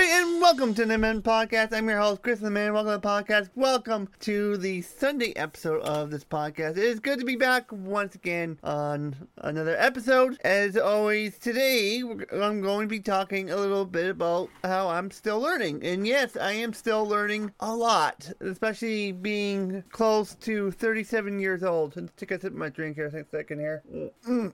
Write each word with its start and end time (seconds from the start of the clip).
welcome 0.41 0.73
to 0.73 0.87
the 0.87 0.97
Man 0.97 1.21
Podcast. 1.21 1.71
I'm 1.71 1.87
your 1.87 1.99
host, 1.99 2.23
Chris 2.23 2.39
the 2.39 2.49
Man. 2.49 2.73
Welcome 2.73 2.93
to 2.93 2.97
the 2.97 3.07
podcast. 3.07 3.51
Welcome 3.53 4.09
to 4.21 4.57
the 4.57 4.81
Sunday 4.81 5.33
episode 5.35 5.83
of 5.83 6.09
this 6.09 6.23
podcast. 6.23 6.77
It 6.77 6.83
is 6.83 6.99
good 6.99 7.19
to 7.19 7.25
be 7.25 7.35
back 7.35 7.71
once 7.71 8.15
again 8.15 8.57
on 8.63 9.15
another 9.37 9.75
episode. 9.77 10.39
As 10.43 10.75
always, 10.75 11.37
today 11.37 12.01
I'm 12.31 12.59
going 12.61 12.87
to 12.87 12.89
be 12.89 12.99
talking 12.99 13.51
a 13.51 13.55
little 13.55 13.85
bit 13.85 14.09
about 14.09 14.49
how 14.63 14.89
I'm 14.89 15.11
still 15.11 15.39
learning. 15.39 15.85
And 15.85 16.07
yes, 16.07 16.35
I 16.35 16.53
am 16.53 16.73
still 16.73 17.05
learning 17.05 17.51
a 17.59 17.75
lot, 17.75 18.31
especially 18.39 19.11
being 19.11 19.83
close 19.91 20.33
to 20.37 20.71
37 20.71 21.39
years 21.39 21.61
old. 21.61 21.95
Let's 21.95 22.13
take 22.17 22.31
a 22.31 22.39
sip 22.39 22.53
of 22.53 22.57
my 22.57 22.69
drink 22.69 22.95
here 22.95 23.05
a 23.05 23.25
second 23.29 23.59
here. 23.59 23.83
Mm. 24.27 24.53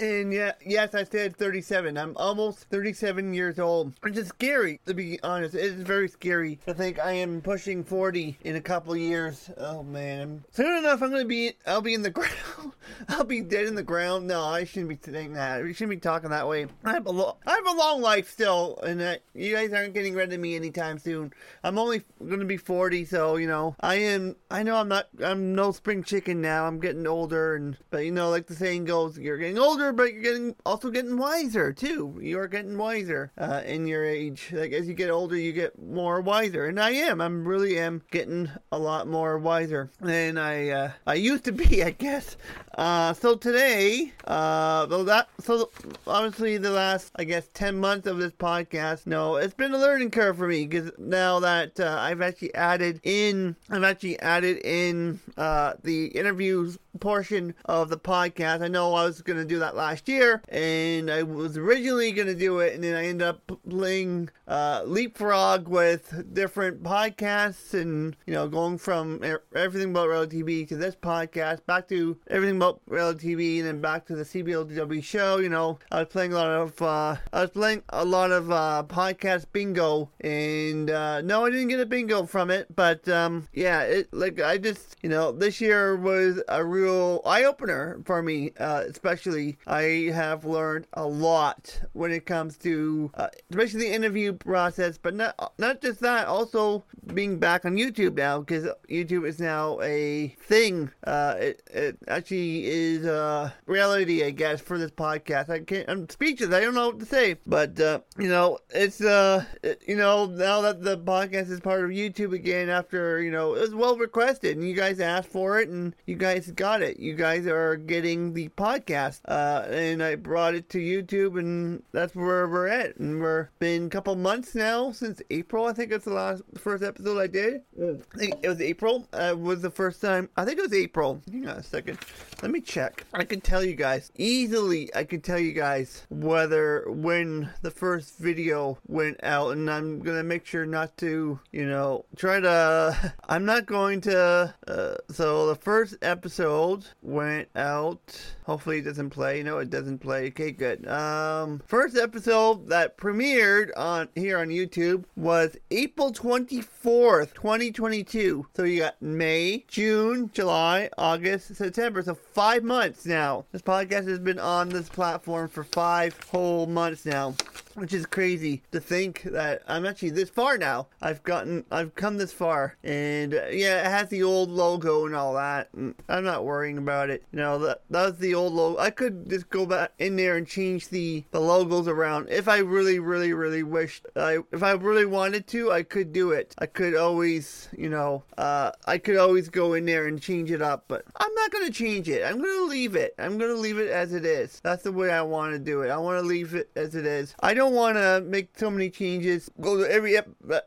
And 0.00 0.32
yeah, 0.32 0.52
yes, 0.64 0.94
I 0.94 1.04
said 1.04 1.36
37. 1.36 1.96
I'm 1.96 2.16
almost 2.16 2.64
37 2.70 3.32
years 3.34 3.58
old. 3.58 3.92
Which 4.00 4.16
is 4.16 4.28
scary, 4.28 4.80
to 4.86 4.94
be 4.94 5.18
honest. 5.22 5.54
It 5.54 5.64
is 5.64 5.82
very 5.82 6.08
scary 6.08 6.58
to 6.66 6.74
think 6.74 6.98
I 6.98 7.12
am 7.12 7.40
pushing 7.40 7.84
40 7.84 8.38
in 8.42 8.56
a 8.56 8.60
couple 8.60 8.96
years. 8.96 9.50
Oh 9.58 9.82
man. 9.82 10.44
Soon 10.52 10.76
enough, 10.78 11.02
I'm 11.02 11.10
gonna 11.10 11.24
be, 11.24 11.52
I'll 11.66 11.80
be 11.80 11.94
in 11.94 12.02
the 12.02 12.10
ground. 12.14 12.72
I'll 13.08 13.24
be 13.24 13.40
dead 13.40 13.66
in 13.66 13.74
the 13.74 13.82
ground. 13.82 14.26
No, 14.26 14.42
I 14.42 14.64
shouldn't 14.64 14.88
be 14.88 15.12
saying 15.12 15.34
that. 15.34 15.62
We 15.62 15.72
shouldn't 15.72 15.90
be 15.90 16.00
talking 16.00 16.30
that 16.30 16.48
way. 16.48 16.66
I 16.84 16.92
have 16.92 17.06
a, 17.06 17.10
lo- 17.10 17.36
I 17.46 17.52
have 17.52 17.66
a 17.66 17.78
long 17.78 18.00
life 18.00 18.30
still, 18.30 18.78
and 18.82 19.00
uh, 19.00 19.16
you 19.34 19.54
guys 19.54 19.72
aren't 19.72 19.94
getting 19.94 20.14
rid 20.14 20.32
of 20.32 20.40
me 20.40 20.56
anytime 20.56 20.98
soon. 20.98 21.32
I'm 21.62 21.78
only 21.78 22.02
gonna 22.28 22.44
be 22.44 22.56
40, 22.56 23.04
so, 23.04 23.36
you 23.36 23.46
know, 23.46 23.76
I 23.80 23.96
am, 23.96 24.36
I 24.50 24.62
know 24.62 24.76
I'm 24.76 24.88
not, 24.88 25.08
I'm 25.22 25.54
no 25.54 25.72
spring 25.72 26.02
chicken 26.02 26.40
now. 26.40 26.66
I'm 26.66 26.80
getting 26.80 27.06
older, 27.06 27.56
and, 27.56 27.76
but 27.90 28.04
you 28.04 28.12
know, 28.12 28.30
like 28.30 28.46
the 28.46 28.54
saying 28.54 28.84
goes, 28.84 29.18
you're 29.18 29.38
getting 29.38 29.58
older, 29.58 29.83
but 29.92 30.12
you're 30.12 30.22
getting, 30.22 30.56
also 30.64 30.90
getting 30.90 31.16
wiser, 31.16 31.72
too. 31.72 32.18
You 32.20 32.38
are 32.38 32.48
getting 32.48 32.78
wiser, 32.78 33.32
uh, 33.38 33.62
in 33.64 33.86
your 33.86 34.04
age. 34.04 34.50
Like, 34.52 34.72
as 34.72 34.86
you 34.86 34.94
get 34.94 35.10
older, 35.10 35.36
you 35.36 35.52
get 35.52 35.80
more 35.80 36.20
wiser, 36.20 36.66
and 36.66 36.80
I 36.80 36.90
am. 36.90 37.20
I'm 37.20 37.46
really 37.46 37.78
am 37.78 38.02
getting 38.10 38.50
a 38.72 38.78
lot 38.78 39.06
more 39.08 39.38
wiser 39.38 39.90
than 40.00 40.38
I, 40.38 40.70
uh, 40.70 40.90
I 41.06 41.14
used 41.14 41.44
to 41.44 41.52
be, 41.52 41.82
I 41.84 41.90
guess. 41.90 42.36
Uh, 42.76 43.12
so 43.14 43.36
today, 43.36 44.12
uh, 44.26 44.86
well 44.90 45.04
that, 45.04 45.28
so 45.40 45.70
obviously 46.06 46.56
the 46.56 46.70
last, 46.70 47.12
I 47.16 47.24
guess, 47.24 47.48
10 47.54 47.78
months 47.78 48.06
of 48.06 48.18
this 48.18 48.32
podcast, 48.32 49.06
no, 49.06 49.36
it's 49.36 49.54
been 49.54 49.72
a 49.72 49.78
learning 49.78 50.10
curve 50.10 50.38
for 50.38 50.48
me, 50.48 50.66
because 50.66 50.90
now 50.98 51.40
that, 51.40 51.78
uh, 51.78 51.96
I've 52.00 52.20
actually 52.20 52.54
added 52.54 53.00
in, 53.04 53.54
I've 53.70 53.84
actually 53.84 54.18
added 54.20 54.58
in, 54.64 55.20
uh, 55.36 55.74
the 55.82 56.06
interviews 56.06 56.78
portion 57.00 57.54
of 57.64 57.88
the 57.88 57.98
podcast. 57.98 58.62
I 58.62 58.68
know 58.68 58.94
I 58.94 59.04
was 59.04 59.22
going 59.22 59.38
to 59.38 59.44
do 59.44 59.58
that 59.60 59.73
last 59.74 60.08
year, 60.08 60.42
and 60.48 61.10
I 61.10 61.22
was 61.22 61.56
originally 61.56 62.12
going 62.12 62.28
to 62.28 62.34
do 62.34 62.60
it, 62.60 62.74
and 62.74 62.82
then 62.82 62.94
I 62.94 63.06
ended 63.06 63.26
up 63.26 63.52
playing 63.68 64.30
uh, 64.46 64.82
leapfrog 64.84 65.68
with 65.68 66.34
different 66.34 66.82
podcasts, 66.82 67.74
and 67.74 68.16
you 68.26 68.34
know, 68.34 68.48
going 68.48 68.78
from 68.78 69.22
everything 69.54 69.90
about 69.90 70.08
reality 70.08 70.42
TV 70.42 70.68
to 70.68 70.76
this 70.76 70.94
podcast, 70.94 71.64
back 71.66 71.88
to 71.88 72.16
everything 72.28 72.56
about 72.56 72.80
reality 72.86 73.34
TV, 73.34 73.58
and 73.58 73.66
then 73.66 73.80
back 73.80 74.06
to 74.06 74.16
the 74.16 74.24
CBLW 74.24 75.02
show. 75.02 75.38
You 75.38 75.48
know, 75.48 75.78
I 75.90 76.00
was 76.00 76.08
playing 76.08 76.32
a 76.32 76.36
lot 76.36 76.48
of, 76.48 76.82
uh, 76.82 77.16
I 77.32 77.42
was 77.42 77.50
playing 77.50 77.82
a 77.90 78.04
lot 78.04 78.30
of 78.32 78.50
uh, 78.50 78.84
podcast 78.86 79.46
bingo, 79.52 80.10
and 80.20 80.90
uh, 80.90 81.20
no, 81.22 81.44
I 81.44 81.50
didn't 81.50 81.68
get 81.68 81.80
a 81.80 81.86
bingo 81.86 82.24
from 82.26 82.50
it, 82.50 82.74
but 82.74 83.08
um, 83.08 83.48
yeah, 83.52 83.82
it 83.82 84.12
like 84.12 84.40
I 84.40 84.58
just, 84.58 84.96
you 85.02 85.08
know, 85.08 85.32
this 85.32 85.60
year 85.60 85.96
was 85.96 86.42
a 86.48 86.64
real 86.64 87.20
eye 87.24 87.44
opener 87.44 88.00
for 88.04 88.22
me. 88.22 88.52
Uh, 88.58 88.84
especially, 88.88 89.58
I 89.66 90.10
have 90.12 90.44
learned 90.44 90.86
a 90.94 91.06
lot 91.06 91.80
when 91.92 92.10
it 92.10 92.26
comes 92.26 92.56
to, 92.58 93.10
uh, 93.14 93.28
especially 93.50 93.80
the 93.80 93.92
interview 93.94 94.32
process, 94.32 94.98
but 94.98 95.14
not 95.14 95.52
not 95.58 95.80
just 95.80 96.00
that, 96.00 96.26
also 96.26 96.84
being 97.14 97.38
back 97.38 97.64
on 97.64 97.76
YouTube 97.76 98.14
now 98.16 98.40
because 98.40 98.66
YouTube 98.88 99.26
is 99.26 99.38
now 99.38 99.78
a 99.82 100.28
thing. 100.40 100.90
Uh, 101.06 101.34
it, 101.38 101.62
it 101.72 101.98
actually 102.08 102.66
is 102.66 103.04
a 103.04 103.52
reality, 103.66 104.24
I 104.24 104.30
guess, 104.30 104.60
for 104.60 104.78
this 104.78 104.90
podcast. 104.90 105.48
I 105.50 105.60
can't, 105.60 105.88
I'm 105.88 106.08
speechless. 106.08 106.52
I 106.52 106.60
don't 106.60 106.74
know 106.74 106.88
what 106.88 107.00
to 107.00 107.06
say, 107.06 107.36
but 107.46 107.78
uh, 107.80 108.00
you 108.18 108.28
know, 108.28 108.58
it's 108.70 109.00
uh, 109.00 109.44
it- 109.62 109.82
you 109.86 109.96
know, 109.96 110.26
now 110.26 110.60
that 110.62 110.82
the 110.82 110.96
podcast 110.98 111.50
is 111.50 111.60
part 111.60 111.84
of 111.84 111.90
YouTube 111.90 112.32
again, 112.32 112.68
after 112.68 113.20
you 113.22 113.30
know, 113.30 113.54
it 113.54 113.60
was 113.60 113.74
well 113.74 113.96
requested, 113.96 114.56
and 114.56 114.66
you 114.66 114.74
guys 114.74 114.98
asked 115.00 115.28
for 115.28 115.60
it, 115.60 115.68
and 115.68 115.94
you 116.06 116.14
guys 116.16 116.50
got 116.52 116.80
it. 116.82 116.98
You 116.98 117.14
guys 117.14 117.46
are 117.46 117.76
getting 117.76 118.32
the 118.32 118.48
podcast, 118.50 119.20
uh, 119.26 119.53
and 119.62 120.02
I 120.02 120.14
brought 120.16 120.54
it 120.54 120.68
to 120.70 120.78
YouTube, 120.78 121.38
and 121.38 121.82
that's 121.92 122.14
where 122.14 122.48
we're 122.48 122.68
at. 122.68 122.96
And 122.96 123.20
we're 123.20 123.48
been 123.58 123.86
a 123.86 123.88
couple 123.88 124.14
months 124.16 124.54
now 124.54 124.92
since 124.92 125.20
April. 125.30 125.66
I 125.66 125.72
think 125.72 125.92
it's 125.92 126.04
the 126.04 126.12
last 126.12 126.42
first 126.56 126.82
episode 126.82 127.18
I 127.18 127.26
did. 127.26 127.62
I 127.80 128.18
think 128.18 128.34
it 128.42 128.48
was 128.48 128.60
April. 128.60 129.06
Uh, 129.12 129.34
was 129.38 129.62
the 129.62 129.70
first 129.70 130.00
time. 130.00 130.28
I 130.36 130.44
think 130.44 130.58
it 130.58 130.62
was 130.62 130.72
April. 130.72 131.20
Hang 131.30 131.48
on 131.48 131.56
a 131.56 131.62
second. 131.62 131.98
Let 132.42 132.50
me 132.50 132.60
check. 132.60 133.04
I 133.14 133.24
can 133.24 133.40
tell 133.40 133.64
you 133.64 133.74
guys 133.74 134.12
easily. 134.16 134.94
I 134.94 135.04
can 135.04 135.20
tell 135.20 135.38
you 135.38 135.52
guys 135.52 136.06
whether 136.10 136.84
when 136.88 137.50
the 137.62 137.70
first 137.70 138.18
video 138.18 138.78
went 138.86 139.22
out, 139.22 139.52
and 139.52 139.70
I'm 139.70 140.00
gonna 140.00 140.24
make 140.24 140.46
sure 140.46 140.66
not 140.66 140.96
to, 140.98 141.38
you 141.52 141.66
know, 141.66 142.04
try 142.16 142.40
to. 142.40 143.14
I'm 143.28 143.44
not 143.44 143.66
going 143.66 144.00
to. 144.02 144.54
Uh, 144.66 144.94
so 145.10 145.46
the 145.48 145.56
first 145.56 145.96
episode 146.02 146.84
went 147.02 147.48
out. 147.56 148.20
Hopefully 148.44 148.78
it 148.78 148.82
doesn't 148.82 149.10
play. 149.10 149.33
No, 149.42 149.58
it 149.58 149.70
doesn't 149.70 149.98
play. 149.98 150.28
Okay, 150.28 150.50
good. 150.50 150.86
Um, 150.88 151.62
first 151.66 151.96
episode 151.96 152.68
that 152.68 152.96
premiered 152.96 153.70
on 153.76 154.08
here 154.14 154.38
on 154.38 154.48
YouTube 154.48 155.04
was 155.16 155.56
April 155.70 156.12
24th, 156.12 157.34
2022. 157.34 158.46
So 158.54 158.64
you 158.64 158.80
got 158.80 159.00
May, 159.00 159.64
June, 159.68 160.30
July, 160.32 160.90
August, 160.98 161.54
September. 161.56 162.02
So 162.02 162.14
five 162.14 162.62
months 162.62 163.06
now. 163.06 163.44
This 163.52 163.62
podcast 163.62 164.08
has 164.08 164.18
been 164.18 164.38
on 164.38 164.68
this 164.68 164.88
platform 164.88 165.48
for 165.48 165.64
five 165.64 166.18
whole 166.30 166.66
months 166.66 167.04
now. 167.06 167.34
Which 167.74 167.92
is 167.92 168.06
crazy 168.06 168.62
to 168.70 168.78
think 168.78 169.22
that 169.24 169.62
I'm 169.66 169.84
actually 169.84 170.10
this 170.10 170.30
far 170.30 170.56
now. 170.56 170.86
I've 171.02 171.24
gotten, 171.24 171.64
I've 171.72 171.96
come 171.96 172.18
this 172.18 172.32
far, 172.32 172.76
and 172.84 173.34
uh, 173.34 173.46
yeah, 173.50 173.80
it 173.80 173.90
has 173.90 174.08
the 174.08 174.22
old 174.22 174.48
logo 174.48 175.06
and 175.06 175.14
all 175.14 175.34
that. 175.34 175.70
and 175.74 175.94
I'm 176.08 176.22
not 176.22 176.44
worrying 176.44 176.78
about 176.78 177.10
it. 177.10 177.24
You 177.32 177.38
know, 177.38 177.58
that 177.58 177.80
that 177.90 178.04
was 178.06 178.18
the 178.18 178.34
old 178.34 178.52
logo. 178.52 178.78
I 178.78 178.90
could 178.90 179.28
just 179.28 179.50
go 179.50 179.66
back 179.66 179.90
in 179.98 180.14
there 180.14 180.36
and 180.36 180.46
change 180.46 180.88
the 180.88 181.24
the 181.32 181.40
logos 181.40 181.88
around 181.88 182.28
if 182.28 182.46
I 182.46 182.58
really, 182.58 183.00
really, 183.00 183.32
really 183.32 183.64
wished. 183.64 184.06
I 184.14 184.38
if 184.52 184.62
I 184.62 184.72
really 184.72 185.06
wanted 185.06 185.48
to, 185.48 185.72
I 185.72 185.82
could 185.82 186.12
do 186.12 186.30
it. 186.30 186.54
I 186.58 186.66
could 186.66 186.94
always, 186.94 187.68
you 187.76 187.88
know, 187.88 188.22
uh, 188.38 188.70
I 188.86 188.98
could 188.98 189.16
always 189.16 189.48
go 189.48 189.74
in 189.74 189.84
there 189.84 190.06
and 190.06 190.22
change 190.22 190.52
it 190.52 190.62
up. 190.62 190.84
But 190.86 191.04
I'm 191.16 191.34
not 191.34 191.50
gonna 191.50 191.70
change 191.70 192.08
it. 192.08 192.24
I'm 192.24 192.38
gonna 192.38 192.70
leave 192.70 192.94
it. 192.94 193.14
I'm 193.18 193.36
gonna 193.36 193.54
leave 193.54 193.78
it 193.78 193.90
as 193.90 194.12
it 194.12 194.24
is. 194.24 194.60
That's 194.62 194.84
the 194.84 194.92
way 194.92 195.10
I 195.10 195.22
want 195.22 195.54
to 195.54 195.58
do 195.58 195.82
it. 195.82 195.90
I 195.90 195.96
want 195.96 196.20
to 196.20 196.26
leave 196.26 196.54
it 196.54 196.70
as 196.76 196.94
it 196.94 197.04
is. 197.04 197.34
I 197.40 197.54
don't 197.54 197.63
want 197.72 197.96
to 197.96 198.22
make 198.26 198.58
so 198.58 198.70
many 198.70 198.90
changes. 198.90 199.50
Go 199.60 199.78
to 199.78 199.90
every 199.90 200.18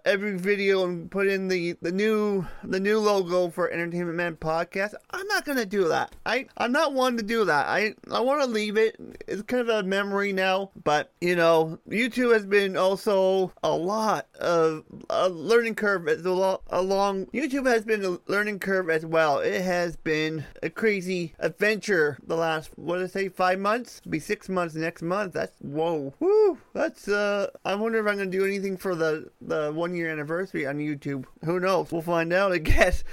every 0.05 0.37
video 0.37 0.85
and 0.85 1.09
put 1.09 1.27
in 1.27 1.47
the 1.47 1.75
the 1.81 1.91
new 1.91 2.45
the 2.63 2.79
new 2.79 2.99
logo 2.99 3.49
for 3.49 3.69
Entertainment 3.69 4.17
Man 4.17 4.35
podcast. 4.35 4.93
I'm 5.11 5.27
not 5.27 5.45
gonna 5.45 5.65
do 5.65 5.87
that. 5.89 6.15
I 6.25 6.47
I'm 6.57 6.71
not 6.71 6.93
one 6.93 7.17
to 7.17 7.23
do 7.23 7.45
that. 7.45 7.67
I 7.67 7.95
I 8.11 8.19
want 8.21 8.41
to 8.41 8.47
leave 8.47 8.77
it. 8.77 8.95
It's 9.27 9.41
kind 9.43 9.61
of 9.61 9.69
a 9.69 9.83
memory 9.83 10.33
now. 10.33 10.71
But 10.83 11.11
you 11.21 11.35
know, 11.35 11.79
YouTube 11.89 12.33
has 12.33 12.45
been 12.45 12.77
also 12.77 13.51
a 13.63 13.71
lot 13.71 14.27
of 14.39 14.83
a 15.09 15.29
learning 15.29 15.75
curve 15.75 16.07
as 16.07 16.25
a 16.25 16.31
lo- 16.31 16.61
along. 16.67 17.27
YouTube 17.27 17.67
has 17.67 17.85
been 17.85 18.03
a 18.03 18.19
learning 18.27 18.59
curve 18.59 18.89
as 18.89 19.05
well. 19.05 19.39
It 19.39 19.61
has 19.61 19.95
been 19.97 20.45
a 20.63 20.69
crazy 20.69 21.33
adventure 21.39 22.17
the 22.25 22.35
last 22.35 22.69
what 22.75 22.97
did 22.97 23.05
I 23.05 23.07
say 23.07 23.29
five 23.29 23.59
months? 23.59 23.99
It'll 23.99 24.11
be 24.11 24.19
six 24.19 24.49
months 24.49 24.75
next 24.75 25.01
month. 25.01 25.33
That's 25.33 25.55
whoa, 25.59 26.13
whoo. 26.19 26.59
That's 26.73 26.86
Uh, 27.07 27.47
I 27.65 27.75
wonder 27.75 27.99
if 27.99 28.07
I'm 28.07 28.17
going 28.17 28.31
to 28.31 28.37
do 28.37 28.45
anything 28.45 28.77
for 28.77 28.95
the 28.95 29.29
the 29.41 29.71
one 29.73 29.93
year 29.93 30.09
anniversary 30.09 30.65
on 30.65 30.77
YouTube. 30.77 31.25
Who 31.43 31.59
knows? 31.59 31.91
We'll 31.91 32.01
find 32.01 32.31
out, 32.31 32.53
I 32.53 32.57
guess, 32.73 33.03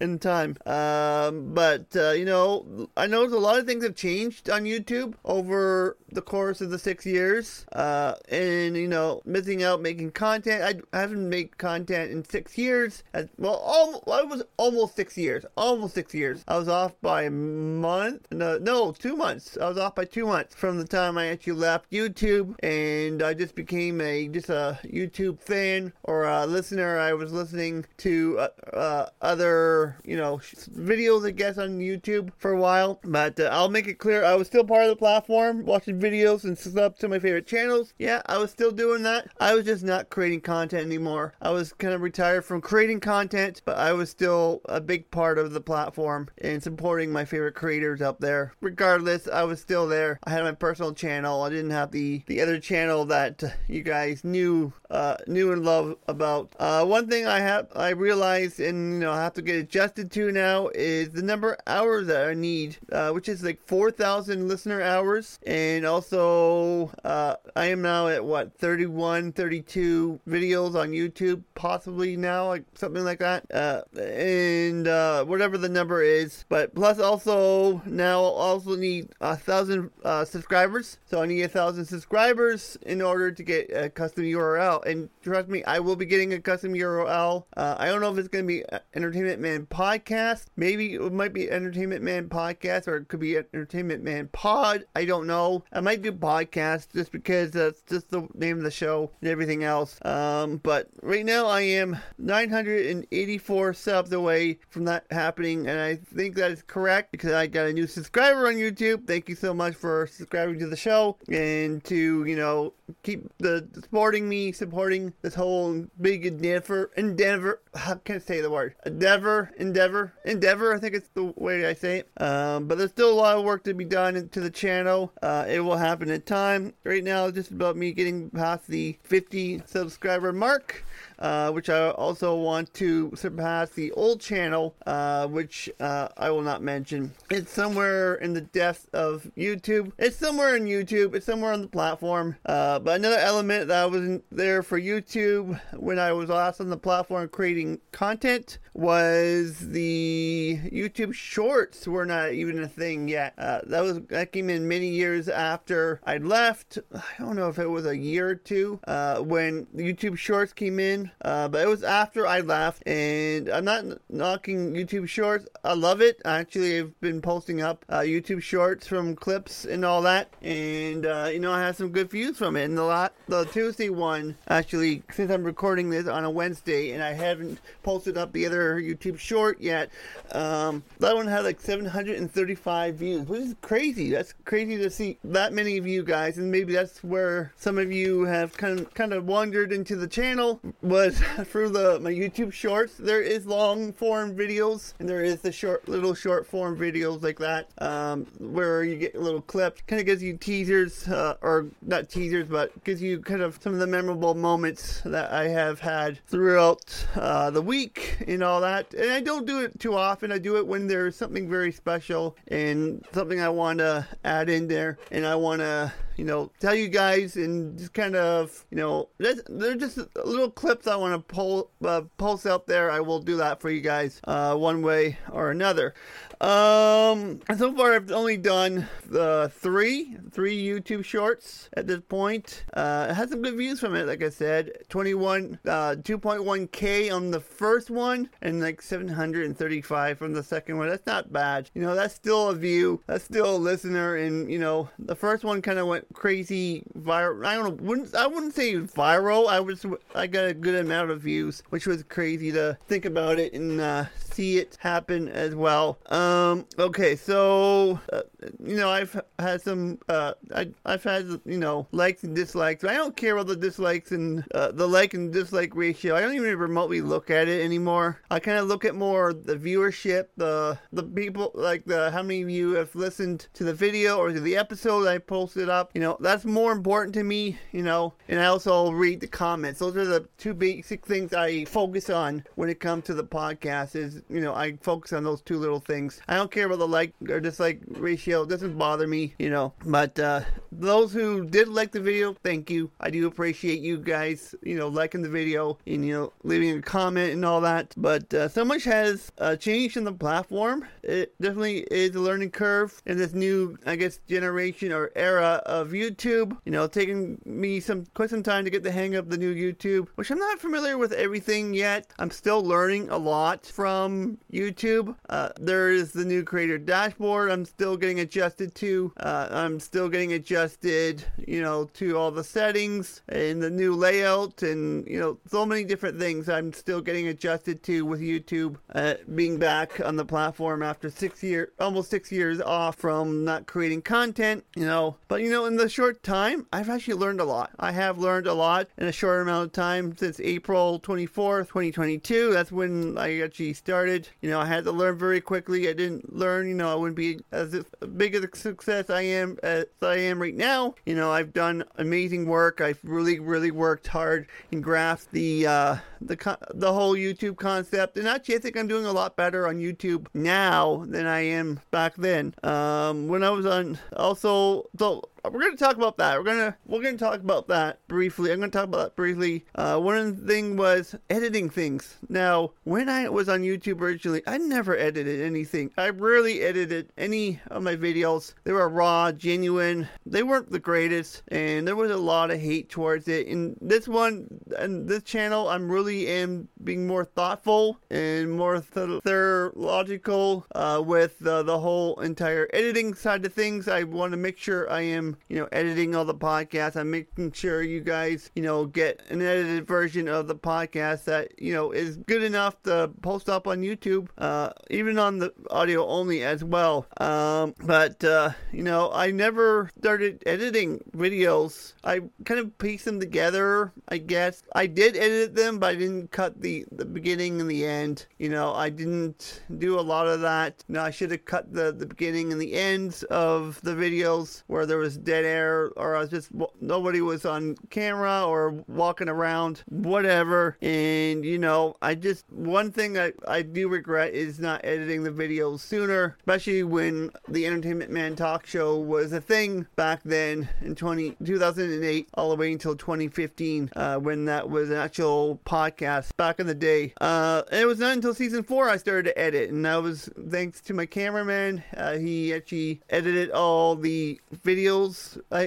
in 0.00 0.18
time. 0.18 0.56
Um, 0.66 1.54
but 1.54 1.94
uh, 1.94 2.10
you 2.10 2.24
know, 2.24 2.88
I 2.96 3.06
know 3.06 3.24
a 3.24 3.26
lot 3.26 3.58
of 3.58 3.66
things 3.66 3.84
have 3.84 3.94
changed 3.94 4.50
on 4.50 4.64
YouTube 4.64 5.14
over 5.24 5.96
the 6.12 6.22
course 6.22 6.60
of 6.60 6.70
the 6.70 6.78
six 6.78 7.06
years. 7.06 7.66
Uh, 7.72 8.14
and 8.28 8.76
you 8.76 8.88
know, 8.88 9.22
missing 9.24 9.62
out 9.62 9.80
making 9.80 10.12
content. 10.12 10.62
I, 10.62 10.96
I 10.96 11.00
haven't 11.00 11.28
made 11.28 11.58
content 11.58 12.10
in 12.10 12.24
six 12.24 12.58
years. 12.58 13.02
As, 13.14 13.28
well, 13.38 13.54
almost, 13.54 14.04
I 14.08 14.22
was 14.22 14.42
almost 14.56 14.96
six 14.96 15.16
years. 15.16 15.44
Almost 15.56 15.94
six 15.94 16.14
years. 16.14 16.44
I 16.48 16.58
was 16.58 16.68
off 16.68 16.92
by 17.00 17.24
a 17.24 17.30
month. 17.30 18.26
No, 18.30 18.58
no, 18.58 18.92
two 18.92 19.16
months. 19.16 19.56
I 19.60 19.68
was 19.68 19.78
off 19.78 19.94
by 19.94 20.04
two 20.04 20.26
months 20.26 20.54
from 20.54 20.78
the 20.78 20.84
time 20.84 21.16
I 21.18 21.28
actually 21.28 21.54
left 21.54 21.90
YouTube, 21.90 22.56
and 22.62 23.19
I 23.22 23.34
just 23.34 23.54
became 23.54 24.00
a 24.00 24.28
just 24.28 24.48
a 24.48 24.78
YouTube 24.84 25.40
fan 25.40 25.92
or 26.02 26.24
a 26.24 26.46
listener. 26.46 26.98
I 26.98 27.12
was 27.12 27.32
listening 27.32 27.86
to 27.98 28.38
uh, 28.38 28.48
uh, 28.76 29.06
other 29.20 29.96
you 30.04 30.16
know 30.16 30.38
videos, 30.38 31.26
I 31.26 31.30
guess, 31.30 31.58
on 31.58 31.78
YouTube 31.78 32.30
for 32.38 32.52
a 32.52 32.60
while. 32.60 33.00
But 33.04 33.38
uh, 33.38 33.48
I'll 33.52 33.68
make 33.68 33.88
it 33.88 33.98
clear, 33.98 34.24
I 34.24 34.34
was 34.34 34.46
still 34.46 34.64
part 34.64 34.84
of 34.84 34.90
the 34.90 34.96
platform, 34.96 35.64
watching 35.64 36.00
videos 36.00 36.44
and 36.44 36.58
sub 36.58 36.98
to 36.98 37.08
my 37.08 37.18
favorite 37.18 37.46
channels. 37.46 37.94
Yeah, 37.98 38.22
I 38.26 38.38
was 38.38 38.50
still 38.50 38.70
doing 38.70 39.02
that. 39.02 39.28
I 39.40 39.54
was 39.54 39.64
just 39.64 39.84
not 39.84 40.10
creating 40.10 40.40
content 40.42 40.84
anymore. 40.84 41.34
I 41.40 41.50
was 41.50 41.72
kind 41.72 41.94
of 41.94 42.00
retired 42.00 42.44
from 42.44 42.60
creating 42.60 43.00
content, 43.00 43.62
but 43.64 43.76
I 43.78 43.92
was 43.92 44.10
still 44.10 44.60
a 44.66 44.80
big 44.80 45.10
part 45.10 45.38
of 45.38 45.52
the 45.52 45.60
platform 45.60 46.28
and 46.38 46.62
supporting 46.62 47.12
my 47.12 47.24
favorite 47.24 47.54
creators 47.54 48.00
up 48.00 48.20
there. 48.20 48.54
Regardless, 48.60 49.28
I 49.28 49.44
was 49.44 49.60
still 49.60 49.86
there. 49.86 50.18
I 50.24 50.30
had 50.30 50.44
my 50.44 50.52
personal 50.52 50.94
channel. 50.94 51.42
I 51.42 51.50
didn't 51.50 51.70
have 51.70 51.90
the 51.90 52.22
the 52.26 52.40
other 52.40 52.58
channel 52.58 53.04
that 53.10 53.42
you 53.68 53.82
guys 53.82 54.24
knew 54.24 54.72
uh, 54.90 55.16
knew 55.26 55.52
and 55.52 55.64
love 55.64 55.96
about. 56.08 56.54
Uh, 56.58 56.84
one 56.84 57.08
thing 57.08 57.26
I 57.26 57.40
have 57.40 57.68
I 57.74 57.90
realized 57.90 58.58
and 58.60 58.94
you 58.94 59.00
know 59.00 59.12
I 59.12 59.22
have 59.22 59.34
to 59.34 59.42
get 59.42 59.56
adjusted 59.56 60.10
to 60.12 60.32
now 60.32 60.68
is 60.74 61.10
the 61.10 61.22
number 61.22 61.52
of 61.52 61.60
hours 61.66 62.06
that 62.08 62.28
I 62.28 62.34
need, 62.34 62.78
uh, 62.90 63.10
which 63.10 63.28
is 63.28 63.42
like 63.42 63.60
4,000 63.62 64.48
listener 64.48 64.82
hours, 64.82 65.38
and 65.46 65.84
also 65.84 66.90
uh, 67.04 67.36
I 67.54 67.66
am 67.66 67.82
now 67.82 68.08
at 68.08 68.24
what 68.24 68.56
31, 68.58 69.32
32 69.32 70.20
videos 70.28 70.74
on 70.74 70.90
YouTube, 70.90 71.42
possibly 71.54 72.16
now 72.16 72.48
like 72.48 72.64
something 72.74 73.04
like 73.04 73.20
that, 73.20 73.44
uh, 73.52 73.82
and 74.00 74.88
uh, 74.88 75.24
whatever 75.24 75.58
the 75.58 75.68
number 75.68 76.02
is. 76.02 76.44
But 76.48 76.74
plus 76.74 76.98
also 76.98 77.82
now 77.86 78.20
also 78.20 78.76
need 78.76 79.10
a 79.20 79.36
thousand 79.36 79.90
uh, 80.04 80.24
subscribers, 80.24 80.98
so 81.06 81.22
I 81.22 81.26
need 81.26 81.42
a 81.42 81.48
thousand 81.48 81.84
subscribers 81.84 82.78
in 82.90 83.00
order 83.00 83.30
to 83.30 83.42
get 83.44 83.70
a 83.72 83.88
custom 83.88 84.24
URL. 84.24 84.84
And 84.84 85.08
trust 85.22 85.48
me, 85.48 85.62
I 85.64 85.78
will 85.78 85.94
be 85.94 86.06
getting 86.06 86.32
a 86.32 86.40
custom 86.40 86.74
URL. 86.74 87.44
Uh, 87.56 87.76
I 87.78 87.86
don't 87.86 88.00
know 88.00 88.10
if 88.10 88.18
it's 88.18 88.28
going 88.28 88.44
to 88.44 88.48
be 88.48 88.64
Entertainment 88.94 89.40
Man 89.40 89.66
Podcast. 89.66 90.46
Maybe 90.56 90.94
it 90.94 91.12
might 91.12 91.32
be 91.32 91.48
Entertainment 91.48 92.02
Man 92.02 92.28
Podcast, 92.28 92.88
or 92.88 92.96
it 92.96 93.08
could 93.08 93.20
be 93.20 93.36
Entertainment 93.36 94.02
Man 94.02 94.28
Pod. 94.32 94.86
I 94.96 95.04
don't 95.04 95.28
know. 95.28 95.62
I 95.72 95.80
might 95.80 96.02
do 96.02 96.10
podcast 96.10 96.92
just 96.92 97.12
because 97.12 97.52
that's 97.52 97.80
just 97.82 98.10
the 98.10 98.26
name 98.34 98.58
of 98.58 98.64
the 98.64 98.70
show 98.72 99.12
and 99.20 99.30
everything 99.30 99.62
else. 99.62 99.98
Um, 100.04 100.56
but 100.56 100.88
right 101.00 101.24
now 101.24 101.46
I 101.46 101.60
am 101.60 101.96
984 102.18 103.74
subs 103.74 104.12
away 104.12 104.58
from 104.68 104.84
that 104.86 105.04
happening, 105.12 105.68
and 105.68 105.78
I 105.78 105.94
think 105.94 106.34
that 106.34 106.50
is 106.50 106.62
correct 106.62 107.12
because 107.12 107.32
I 107.32 107.46
got 107.46 107.66
a 107.66 107.72
new 107.72 107.86
subscriber 107.86 108.48
on 108.48 108.54
YouTube. 108.54 109.06
Thank 109.06 109.28
you 109.28 109.36
so 109.36 109.54
much 109.54 109.74
for 109.74 110.08
subscribing 110.08 110.58
to 110.58 110.66
the 110.66 110.76
show 110.76 111.16
and 111.28 111.84
to 111.84 112.24
you 112.24 112.36
know 112.36 112.72
keep 113.02 113.30
the 113.38 113.68
supporting 113.74 114.28
me, 114.28 114.52
supporting 114.52 115.12
this 115.22 115.34
whole 115.34 115.86
big 116.00 116.24
endeavor. 116.24 116.90
Endeavor. 116.96 117.60
I 117.74 117.94
can't 118.04 118.22
say 118.22 118.40
the 118.40 118.50
word? 118.50 118.74
Endeavor. 118.84 119.52
Endeavor. 119.58 120.12
Endeavor. 120.24 120.74
I 120.74 120.78
think 120.78 120.94
it's 120.94 121.08
the 121.14 121.32
way 121.36 121.66
I 121.66 121.74
say 121.74 121.98
it. 122.00 122.22
Um, 122.22 122.66
but 122.66 122.78
there's 122.78 122.90
still 122.90 123.12
a 123.12 123.14
lot 123.14 123.36
of 123.36 123.44
work 123.44 123.64
to 123.64 123.74
be 123.74 123.84
done 123.84 124.28
to 124.28 124.40
the 124.40 124.50
channel. 124.50 125.12
Uh, 125.22 125.46
it 125.48 125.60
will 125.60 125.76
happen 125.76 126.10
in 126.10 126.22
time. 126.22 126.74
Right 126.84 127.04
now, 127.04 127.26
it's 127.26 127.36
just 127.36 127.50
about 127.50 127.76
me 127.76 127.92
getting 127.92 128.30
past 128.30 128.66
the 128.66 128.98
50 129.04 129.62
subscriber 129.66 130.32
mark. 130.32 130.84
Uh, 131.20 131.50
which 131.50 131.68
I 131.68 131.90
also 131.90 132.34
want 132.34 132.72
to 132.74 133.12
surpass 133.14 133.68
the 133.70 133.92
old 133.92 134.22
channel, 134.22 134.74
uh, 134.86 135.26
which 135.26 135.68
uh, 135.78 136.08
I 136.16 136.30
will 136.30 136.40
not 136.40 136.62
mention. 136.62 137.12
It's 137.30 137.52
somewhere 137.52 138.14
in 138.14 138.32
the 138.32 138.40
depths 138.40 138.86
of 138.94 139.30
YouTube. 139.36 139.92
It's 139.98 140.16
somewhere 140.16 140.56
in 140.56 140.64
YouTube. 140.64 141.14
It's 141.14 141.26
somewhere 141.26 141.52
on 141.52 141.60
the 141.60 141.68
platform. 141.68 142.36
Uh, 142.46 142.78
but 142.78 142.96
another 142.96 143.18
element 143.18 143.68
that 143.68 143.90
wasn't 143.90 144.24
there 144.32 144.62
for 144.62 144.80
YouTube 144.80 145.60
when 145.76 145.98
I 145.98 146.12
was 146.12 146.30
last 146.30 146.58
on 146.60 146.70
the 146.70 146.78
platform 146.78 147.28
creating 147.28 147.80
content 147.92 148.58
was 148.72 149.58
the 149.58 150.58
YouTube 150.64 151.12
Shorts 151.12 151.86
were 151.86 152.06
not 152.06 152.32
even 152.32 152.62
a 152.62 152.68
thing 152.68 153.08
yet. 153.08 153.34
Uh, 153.36 153.60
that 153.66 153.82
was 153.82 154.00
that 154.08 154.32
came 154.32 154.48
in 154.48 154.66
many 154.66 154.88
years 154.88 155.28
after 155.28 156.00
I 156.04 156.16
left. 156.16 156.78
I 156.94 157.02
don't 157.18 157.36
know 157.36 157.48
if 157.48 157.58
it 157.58 157.68
was 157.68 157.84
a 157.84 157.96
year 157.96 158.30
or 158.30 158.34
two 158.36 158.80
when 158.86 159.66
YouTube 159.76 160.16
Shorts 160.16 160.52
came 160.52 160.80
in, 160.80 161.09
uh, 161.22 161.48
but 161.48 161.62
it 161.62 161.68
was 161.68 161.82
after 161.82 162.26
I 162.26 162.40
left. 162.40 162.86
And 162.86 163.48
I'm 163.48 163.64
not 163.64 163.84
knocking 164.08 164.72
YouTube 164.72 165.08
Shorts. 165.08 165.46
I 165.64 165.74
love 165.74 166.00
it. 166.00 166.20
I 166.24 166.38
actually, 166.38 166.78
I've 166.78 167.00
been 167.00 167.20
posting 167.20 167.62
up 167.62 167.84
uh, 167.88 168.00
YouTube 168.00 168.42
Shorts 168.42 168.86
from 168.86 169.14
clips 169.14 169.64
and 169.64 169.84
all 169.84 170.02
that, 170.02 170.32
and 170.42 171.06
uh, 171.06 171.28
you 171.32 171.40
know 171.40 171.52
I 171.52 171.60
have 171.60 171.76
some 171.76 171.90
good 171.90 172.10
views 172.10 172.38
from 172.38 172.56
it. 172.56 172.64
And 172.64 172.76
the 172.76 172.82
lot, 172.82 173.14
the 173.28 173.44
Tuesday 173.46 173.90
one, 173.90 174.36
actually, 174.48 175.02
since 175.12 175.30
I'm 175.30 175.44
recording 175.44 175.90
this 175.90 176.06
on 176.06 176.24
a 176.24 176.30
Wednesday 176.30 176.92
and 176.92 177.02
I 177.02 177.12
haven't 177.12 177.60
posted 177.82 178.16
up 178.16 178.32
the 178.32 178.46
other 178.46 178.80
YouTube 178.80 179.18
short 179.18 179.60
yet. 179.60 179.90
Um, 180.32 180.82
that 180.98 181.14
one 181.14 181.26
had 181.26 181.44
like 181.44 181.60
735 181.60 182.94
views, 182.94 183.26
which 183.26 183.40
is 183.40 183.54
crazy. 183.60 184.10
That's 184.10 184.34
crazy 184.44 184.76
to 184.78 184.90
see 184.90 185.18
that 185.24 185.52
many 185.52 185.76
of 185.76 185.86
you 185.86 186.02
guys, 186.02 186.38
and 186.38 186.50
maybe 186.50 186.72
that's 186.72 187.02
where 187.02 187.52
some 187.56 187.78
of 187.78 187.92
you 187.92 188.24
have 188.24 188.56
kind 188.56 188.80
of, 188.80 188.94
kind 188.94 189.12
of 189.12 189.26
wandered 189.26 189.72
into 189.72 189.96
the 189.96 190.08
channel 190.08 190.60
was 191.04 191.18
through 191.48 191.70
the 191.70 191.98
my 192.00 192.12
YouTube 192.12 192.52
shorts. 192.52 192.94
There 192.98 193.22
is 193.22 193.46
long 193.46 193.92
form 193.92 194.36
videos, 194.36 194.94
and 194.98 195.08
there 195.08 195.24
is 195.24 195.40
the 195.40 195.52
short 195.52 195.88
little 195.88 196.14
short 196.14 196.46
form 196.46 196.76
videos 196.76 197.22
like 197.22 197.38
that, 197.38 197.68
um, 197.78 198.26
where 198.38 198.84
you 198.84 198.96
get 198.96 199.14
a 199.14 199.20
little 199.20 199.40
clips. 199.40 199.80
Kind 199.86 200.00
of 200.00 200.06
gives 200.06 200.22
you 200.22 200.36
teasers, 200.36 201.08
uh, 201.08 201.36
or 201.40 201.66
not 201.82 202.08
teasers, 202.08 202.48
but 202.48 202.84
gives 202.84 203.00
you 203.00 203.20
kind 203.20 203.40
of 203.40 203.58
some 203.62 203.72
of 203.72 203.78
the 203.78 203.86
memorable 203.86 204.34
moments 204.34 205.00
that 205.04 205.32
I 205.32 205.48
have 205.48 205.80
had 205.80 206.18
throughout 206.26 207.06
uh, 207.16 207.50
the 207.50 207.62
week 207.62 208.18
and 208.26 208.42
all 208.42 208.60
that. 208.60 208.92
And 208.94 209.10
I 209.10 209.20
don't 209.20 209.46
do 209.46 209.60
it 209.60 209.78
too 209.80 209.96
often. 209.96 210.32
I 210.32 210.38
do 210.38 210.58
it 210.58 210.66
when 210.66 210.86
there's 210.86 211.16
something 211.16 211.48
very 211.48 211.72
special 211.72 212.36
and 212.48 213.04
something 213.12 213.40
I 213.40 213.48
want 213.48 213.78
to 213.78 214.06
add 214.24 214.50
in 214.50 214.68
there, 214.68 214.98
and 215.10 215.26
I 215.26 215.34
want 215.34 215.60
to 215.60 215.92
you 216.20 216.26
know, 216.26 216.50
tell 216.60 216.74
you 216.74 216.88
guys 216.88 217.34
and 217.36 217.78
just 217.78 217.94
kind 217.94 218.14
of, 218.14 218.66
you 218.70 218.76
know, 218.76 219.08
they're 219.16 219.74
just 219.74 219.98
little 220.22 220.50
clips 220.50 220.86
I 220.86 220.94
want 220.94 221.14
to 221.14 221.34
pull, 221.34 221.70
uh, 221.82 222.02
post 222.18 222.44
out 222.44 222.66
there. 222.66 222.90
I 222.90 223.00
will 223.00 223.20
do 223.20 223.38
that 223.38 223.58
for 223.58 223.70
you 223.70 223.80
guys, 223.80 224.20
uh, 224.24 224.54
one 224.54 224.82
way 224.82 225.16
or 225.32 225.50
another. 225.50 225.94
Um, 226.42 227.40
so 227.56 227.74
far 227.74 227.94
I've 227.94 228.10
only 228.12 228.36
done 228.36 228.86
the 229.06 229.50
three, 229.54 230.16
three 230.30 230.62
YouTube 230.62 231.06
shorts 231.06 231.70
at 231.74 231.86
this 231.86 232.00
point. 232.06 232.64
Uh, 232.74 233.08
it 233.10 233.14
had 233.14 233.30
some 233.30 233.40
good 233.40 233.56
views 233.56 233.80
from 233.80 233.94
it, 233.94 234.06
like 234.06 234.22
I 234.22 234.28
said, 234.28 234.72
21, 234.90 235.58
uh, 235.66 235.96
2.1k 235.98 237.10
on 237.14 237.30
the 237.30 237.40
first 237.40 237.88
one 237.88 238.28
and 238.42 238.60
like 238.60 238.82
735 238.82 240.18
from 240.18 240.34
the 240.34 240.42
second 240.42 240.76
one. 240.76 240.90
That's 240.90 241.06
not 241.06 241.32
bad. 241.32 241.70
You 241.74 241.80
know, 241.80 241.94
that's 241.94 242.14
still 242.14 242.50
a 242.50 242.54
view. 242.54 243.02
That's 243.06 243.24
still 243.24 243.56
a 243.56 243.58
listener. 243.58 244.16
And, 244.16 244.50
you 244.50 244.58
know, 244.58 244.90
the 244.98 245.16
first 245.16 245.44
one 245.44 245.62
kind 245.62 245.78
of 245.78 245.86
went 245.86 246.09
crazy 246.12 246.82
viral. 246.98 247.44
I 247.46 247.54
don't 247.54 247.64
know. 247.64 247.84
Wouldn't, 247.84 248.14
I 248.14 248.26
wouldn't 248.26 248.54
say 248.54 248.74
viral. 248.74 249.48
I 249.48 249.60
was, 249.60 249.84
I 250.14 250.26
got 250.26 250.46
a 250.46 250.54
good 250.54 250.74
amount 250.74 251.10
of 251.10 251.20
views, 251.20 251.62
which 251.70 251.86
was 251.86 252.02
crazy 252.04 252.52
to 252.52 252.76
think 252.88 253.04
about 253.04 253.38
it 253.38 253.52
and, 253.52 253.80
uh, 253.80 254.04
see 254.40 254.56
it 254.56 254.78
happen 254.80 255.28
as 255.28 255.54
well. 255.54 255.98
Um, 256.06 256.66
okay, 256.78 257.14
so 257.14 258.00
uh, 258.10 258.22
you 258.64 258.76
know, 258.76 258.88
I've 258.88 259.20
had 259.38 259.60
some, 259.60 259.98
uh, 260.08 260.32
I, 260.54 260.70
I've 260.86 261.04
had 261.04 261.26
you 261.44 261.58
know 261.58 261.86
likes 261.92 262.24
and 262.24 262.34
dislikes. 262.34 262.84
I 262.84 262.94
don't 262.94 263.16
care 263.16 263.34
about 263.34 263.48
the 263.48 263.56
dislikes 263.56 264.12
and 264.12 264.44
uh, 264.54 264.72
the 264.72 264.86
like 264.86 265.12
and 265.12 265.30
dislike 265.32 265.74
ratio. 265.74 266.16
I 266.16 266.22
don't 266.22 266.34
even 266.34 266.56
remotely 266.56 267.02
look 267.02 267.30
at 267.30 267.48
it 267.48 267.62
anymore. 267.62 268.20
I 268.30 268.40
kind 268.40 268.58
of 268.58 268.66
look 268.66 268.84
at 268.84 268.94
more 268.94 269.34
the 269.34 269.56
viewership, 269.56 270.28
the 270.36 270.78
the 270.92 271.02
people, 271.02 271.50
like 271.54 271.84
the 271.84 272.10
how 272.10 272.22
many 272.22 272.42
of 272.42 272.50
you 272.50 272.72
have 272.74 272.94
listened 272.94 273.48
to 273.54 273.64
the 273.64 273.74
video 273.74 274.16
or 274.18 274.32
to 274.32 274.40
the 274.40 274.56
episode 274.56 275.06
I 275.06 275.18
posted 275.18 275.68
up. 275.68 275.90
You 275.94 276.00
know, 276.00 276.16
that's 276.18 276.46
more 276.46 276.72
important 276.72 277.14
to 277.14 277.24
me. 277.24 277.58
You 277.72 277.82
know, 277.82 278.14
and 278.28 278.40
I 278.40 278.46
also 278.46 278.90
read 278.90 279.20
the 279.20 279.26
comments. 279.26 279.80
Those 279.80 279.96
are 279.96 280.06
the 280.06 280.26
two 280.38 280.54
basic 280.54 281.04
things 281.04 281.34
I 281.34 281.66
focus 281.66 282.08
on 282.08 282.44
when 282.54 282.70
it 282.70 282.80
comes 282.80 283.04
to 283.04 283.14
the 283.14 283.24
podcast. 283.24 283.96
Is 283.96 284.22
you 284.30 284.40
know, 284.40 284.54
I 284.54 284.76
focus 284.80 285.12
on 285.12 285.24
those 285.24 285.42
two 285.42 285.58
little 285.58 285.80
things. 285.80 286.20
I 286.28 286.36
don't 286.36 286.50
care 286.50 286.66
about 286.66 286.78
the 286.78 286.88
like 286.88 287.12
or 287.28 287.40
dislike 287.40 287.82
ratio. 287.88 288.42
It 288.42 288.48
doesn't 288.48 288.78
bother 288.78 289.06
me, 289.06 289.34
you 289.38 289.50
know. 289.50 289.72
But 289.84 290.18
uh, 290.18 290.42
those 290.72 291.12
who 291.12 291.44
did 291.44 291.68
like 291.68 291.92
the 291.92 292.00
video, 292.00 292.34
thank 292.44 292.70
you. 292.70 292.90
I 293.00 293.10
do 293.10 293.26
appreciate 293.26 293.80
you 293.80 293.98
guys, 293.98 294.54
you 294.62 294.76
know, 294.76 294.88
liking 294.88 295.22
the 295.22 295.28
video 295.28 295.78
and 295.86 296.04
you 296.04 296.12
know 296.14 296.32
leaving 296.44 296.78
a 296.78 296.82
comment 296.82 297.32
and 297.32 297.44
all 297.44 297.60
that. 297.62 297.94
But 297.96 298.32
uh, 298.32 298.48
so 298.48 298.64
much 298.64 298.84
has 298.84 299.32
uh, 299.38 299.56
changed 299.56 299.96
in 299.96 300.04
the 300.04 300.12
platform. 300.12 300.86
It 301.02 301.34
definitely 301.40 301.80
is 301.90 302.14
a 302.14 302.20
learning 302.20 302.50
curve 302.50 303.00
in 303.06 303.16
this 303.16 303.32
new, 303.32 303.76
I 303.86 303.96
guess, 303.96 304.20
generation 304.28 304.92
or 304.92 305.10
era 305.16 305.62
of 305.66 305.90
YouTube. 305.90 306.56
You 306.64 306.72
know, 306.72 306.86
taking 306.86 307.40
me 307.44 307.80
some 307.80 308.06
quite 308.14 308.30
some 308.30 308.42
time 308.42 308.64
to 308.64 308.70
get 308.70 308.82
the 308.82 308.92
hang 308.92 309.14
of 309.16 309.28
the 309.28 309.38
new 309.38 309.54
YouTube, 309.54 310.08
which 310.14 310.30
I'm 310.30 310.38
not 310.38 310.60
familiar 310.60 310.98
with 310.98 311.12
everything 311.12 311.74
yet. 311.74 312.12
I'm 312.18 312.30
still 312.30 312.62
learning 312.62 313.08
a 313.10 313.18
lot 313.18 313.66
from 313.66 314.09
YouTube. 314.52 315.14
Uh, 315.28 315.50
there 315.60 315.90
is 315.90 316.12
the 316.12 316.24
new 316.24 316.42
creator 316.42 316.78
dashboard. 316.78 317.50
I'm 317.50 317.64
still 317.64 317.96
getting 317.96 318.20
adjusted 318.20 318.74
to. 318.76 319.12
Uh, 319.16 319.48
I'm 319.50 319.78
still 319.80 320.08
getting 320.08 320.32
adjusted, 320.32 321.24
you 321.46 321.62
know, 321.62 321.84
to 321.94 322.16
all 322.16 322.30
the 322.30 322.44
settings 322.44 323.22
and 323.28 323.62
the 323.62 323.70
new 323.70 323.94
layout 323.94 324.62
and 324.62 325.06
you 325.06 325.18
know 325.18 325.38
so 325.48 325.64
many 325.64 325.84
different 325.84 326.18
things. 326.18 326.48
I'm 326.48 326.72
still 326.72 327.00
getting 327.00 327.28
adjusted 327.28 327.82
to 327.84 328.04
with 328.04 328.20
YouTube 328.20 328.76
uh, 328.94 329.14
being 329.34 329.58
back 329.58 330.00
on 330.04 330.16
the 330.16 330.24
platform 330.24 330.82
after 330.82 331.10
six 331.10 331.42
year, 331.42 331.72
almost 331.78 332.10
six 332.10 332.32
years 332.32 332.60
off 332.60 332.96
from 332.96 333.44
not 333.44 333.66
creating 333.66 334.02
content. 334.02 334.64
You 334.76 334.86
know, 334.86 335.16
but 335.28 335.42
you 335.42 335.50
know, 335.50 335.66
in 335.66 335.76
the 335.76 335.88
short 335.88 336.22
time, 336.22 336.66
I've 336.72 336.90
actually 336.90 337.14
learned 337.14 337.40
a 337.40 337.44
lot. 337.44 337.70
I 337.78 337.92
have 337.92 338.18
learned 338.18 338.46
a 338.46 338.54
lot 338.54 338.88
in 338.98 339.06
a 339.06 339.12
short 339.12 339.42
amount 339.42 339.66
of 339.66 339.72
time 339.72 340.16
since 340.16 340.40
April 340.40 340.98
24th, 341.00 341.68
2022. 341.68 342.52
That's 342.52 342.72
when 342.72 343.16
I 343.16 343.40
actually 343.40 343.74
started. 343.74 343.99
You 344.40 344.50
know, 344.50 344.60
I 344.60 344.66
had 344.66 344.84
to 344.84 344.92
learn 344.92 345.18
very 345.18 345.40
quickly. 345.40 345.88
I 345.88 345.92
didn't 345.92 346.34
learn, 346.34 346.68
you 346.68 346.74
know, 346.74 346.90
I 346.90 346.94
wouldn't 346.94 347.16
be 347.16 347.40
as 347.52 347.84
big 348.16 348.34
of 348.34 348.44
a 348.44 348.56
success 348.56 349.10
I 349.10 349.22
am 349.22 349.58
as 349.62 349.86
I 350.02 350.16
am 350.16 350.40
right 350.40 350.54
now. 350.54 350.94
You 351.06 351.14
know, 351.14 351.30
I've 351.30 351.52
done 351.52 351.84
amazing 351.96 352.46
work. 352.46 352.80
I've 352.80 353.00
really, 353.02 353.38
really 353.38 353.70
worked 353.70 354.06
hard 354.06 354.48
and 354.72 354.82
grasped 354.82 355.32
the 355.32 355.66
uh, 355.66 355.96
the 356.20 356.58
the 356.74 356.92
whole 356.92 357.14
YouTube 357.14 357.56
concept. 357.56 358.16
And 358.16 358.28
actually, 358.28 358.56
I 358.56 358.58
think 358.58 358.76
I'm 358.76 358.88
doing 358.88 359.06
a 359.06 359.12
lot 359.12 359.36
better 359.36 359.66
on 359.66 359.76
YouTube 359.76 360.26
now 360.34 361.04
than 361.06 361.26
I 361.26 361.40
am 361.40 361.80
back 361.90 362.16
then. 362.16 362.54
Um, 362.62 363.28
when 363.28 363.42
I 363.42 363.50
was 363.50 363.66
on, 363.66 363.98
also, 364.16 364.88
so 364.98 365.22
we're 365.44 365.70
to 365.70 365.76
talk 365.76 365.96
about 365.96 366.18
that. 366.18 366.36
We're 366.38 366.44
gonna 366.44 366.76
we're 366.86 367.02
gonna 367.02 367.16
talk 367.16 367.40
about 367.40 367.68
that 367.68 368.06
briefly. 368.08 368.52
I'm 368.52 368.60
to 368.60 368.68
talk 368.68 368.84
about 368.84 368.98
that 368.98 369.16
briefly. 369.16 369.64
Uh, 369.74 369.98
one 369.98 370.46
thing 370.46 370.76
was 370.76 371.14
editing 371.28 371.70
things. 371.70 372.16
Now, 372.28 372.72
when 372.84 373.08
I 373.08 373.28
was 373.28 373.48
on 373.48 373.62
YouTube 373.62 374.00
originally, 374.00 374.42
I 374.46 374.58
never 374.58 374.96
edited 374.96 375.40
anything. 375.40 375.92
I 375.96 376.10
rarely 376.10 376.62
edited 376.62 377.12
any 377.16 377.60
of 377.70 377.82
my 377.82 377.96
videos. 377.96 378.54
They 378.64 378.72
were 378.72 378.88
raw, 378.88 379.32
genuine. 379.32 380.08
They 380.26 380.42
weren't 380.42 380.70
the 380.70 380.78
greatest, 380.78 381.42
and 381.48 381.86
there 381.86 381.96
was 381.96 382.10
a 382.10 382.16
lot 382.16 382.50
of 382.50 382.60
hate 382.60 382.90
towards 382.90 383.28
it. 383.28 383.46
And 383.48 383.76
this 383.80 384.08
one 384.08 384.46
and 384.78 385.08
this 385.08 385.22
channel, 385.22 385.68
I'm 385.68 385.90
really 385.90 386.26
am 386.26 386.68
being 386.84 387.06
more 387.06 387.24
thoughtful 387.24 387.98
and 388.10 388.50
more 388.52 388.80
th- 388.80 389.22
theological 389.22 390.66
uh, 390.74 391.02
with 391.04 391.38
the, 391.38 391.62
the 391.62 391.78
whole 391.78 392.20
entire 392.20 392.68
editing 392.72 393.14
side 393.14 393.44
of 393.44 393.52
things. 393.52 393.88
I 393.88 394.04
want 394.04 394.32
to 394.32 394.36
make 394.36 394.58
sure 394.58 394.90
I 394.90 395.02
am 395.02 395.29
you 395.48 395.56
know, 395.56 395.68
editing 395.72 396.14
all 396.14 396.24
the 396.24 396.34
podcasts. 396.34 396.96
I'm 396.96 397.10
making 397.10 397.52
sure 397.52 397.82
you 397.82 398.00
guys, 398.00 398.50
you 398.54 398.62
know, 398.62 398.86
get 398.86 399.22
an 399.30 399.42
edited 399.42 399.86
version 399.86 400.28
of 400.28 400.46
the 400.46 400.54
podcast 400.54 401.24
that, 401.24 401.60
you 401.60 401.72
know, 401.72 401.92
is 401.92 402.16
good 402.16 402.42
enough 402.42 402.82
to 402.82 403.10
post 403.22 403.48
up 403.48 403.66
on 403.66 403.80
YouTube, 403.80 404.28
uh, 404.38 404.70
even 404.90 405.18
on 405.18 405.38
the 405.38 405.52
audio 405.70 406.06
only 406.06 406.42
as 406.42 406.64
well. 406.64 407.06
Um, 407.18 407.74
but, 407.84 408.22
uh, 408.24 408.50
you 408.72 408.82
know, 408.82 409.10
I 409.12 409.30
never 409.30 409.90
started 409.98 410.42
editing 410.46 411.00
videos. 411.16 411.94
I 412.04 412.22
kind 412.44 412.60
of 412.60 412.76
pieced 412.78 413.04
them 413.04 413.20
together, 413.20 413.92
I 414.08 414.18
guess. 414.18 414.62
I 414.74 414.86
did 414.86 415.16
edit 415.16 415.54
them, 415.54 415.78
but 415.78 415.90
I 415.90 415.94
didn't 415.96 416.30
cut 416.30 416.60
the, 416.60 416.84
the 416.92 417.04
beginning 417.04 417.60
and 417.60 417.70
the 417.70 417.84
end. 417.84 418.26
You 418.38 418.48
know, 418.48 418.72
I 418.74 418.90
didn't 418.90 419.62
do 419.78 419.98
a 419.98 420.02
lot 420.02 420.26
of 420.26 420.40
that. 420.40 420.84
You 420.88 420.94
know, 420.94 421.02
I 421.02 421.10
should 421.10 421.30
have 421.30 421.44
cut 421.44 421.72
the, 421.72 421.92
the 421.92 422.06
beginning 422.06 422.52
and 422.52 422.60
the 422.60 422.74
ends 422.74 423.22
of 423.24 423.80
the 423.82 423.94
videos 423.94 424.62
where 424.66 424.86
there 424.86 424.98
was 424.98 425.18
dead 425.22 425.44
air 425.44 425.90
or 425.96 426.16
I 426.16 426.20
was 426.20 426.30
just 426.30 426.50
nobody 426.80 427.20
was 427.20 427.44
on 427.44 427.76
camera 427.90 428.44
or 428.46 428.70
walking 428.88 429.28
around, 429.28 429.82
whatever. 429.88 430.76
And 430.82 431.44
you 431.44 431.58
know, 431.58 431.96
I 432.02 432.14
just 432.14 432.50
one 432.50 432.92
thing 432.92 433.18
I, 433.18 433.32
I 433.46 433.62
do 433.62 433.88
regret 433.88 434.34
is 434.34 434.58
not 434.58 434.80
editing 434.84 435.22
the 435.22 435.30
videos 435.30 435.80
sooner, 435.80 436.36
especially 436.40 436.82
when 436.82 437.30
the 437.48 437.66
Entertainment 437.66 438.10
Man 438.10 438.36
talk 438.36 438.66
show 438.66 438.98
was 438.98 439.32
a 439.32 439.40
thing 439.40 439.86
back 439.96 440.20
then 440.24 440.68
in 440.82 440.94
20, 440.94 441.36
2008 441.44 442.28
all 442.34 442.50
the 442.50 442.56
way 442.56 442.72
until 442.72 442.96
2015 442.96 443.90
uh, 443.96 444.16
when 444.18 444.44
that 444.46 444.68
was 444.68 444.90
an 444.90 444.96
actual 444.96 445.60
podcast 445.64 446.36
back 446.36 446.60
in 446.60 446.66
the 446.66 446.74
day. 446.74 447.12
Uh, 447.20 447.62
and 447.70 447.80
it 447.80 447.86
was 447.86 447.98
not 447.98 448.12
until 448.12 448.34
season 448.34 448.62
four 448.62 448.88
I 448.88 448.96
started 448.96 449.30
to 449.30 449.38
edit, 449.38 449.70
and 449.70 449.84
that 449.84 450.02
was 450.02 450.30
thanks 450.48 450.80
to 450.82 450.94
my 450.94 451.06
cameraman. 451.06 451.82
Uh, 451.96 452.18
he 452.18 452.52
actually 452.54 453.00
edited 453.10 453.50
all 453.50 453.96
the 453.96 454.40
videos 454.64 455.09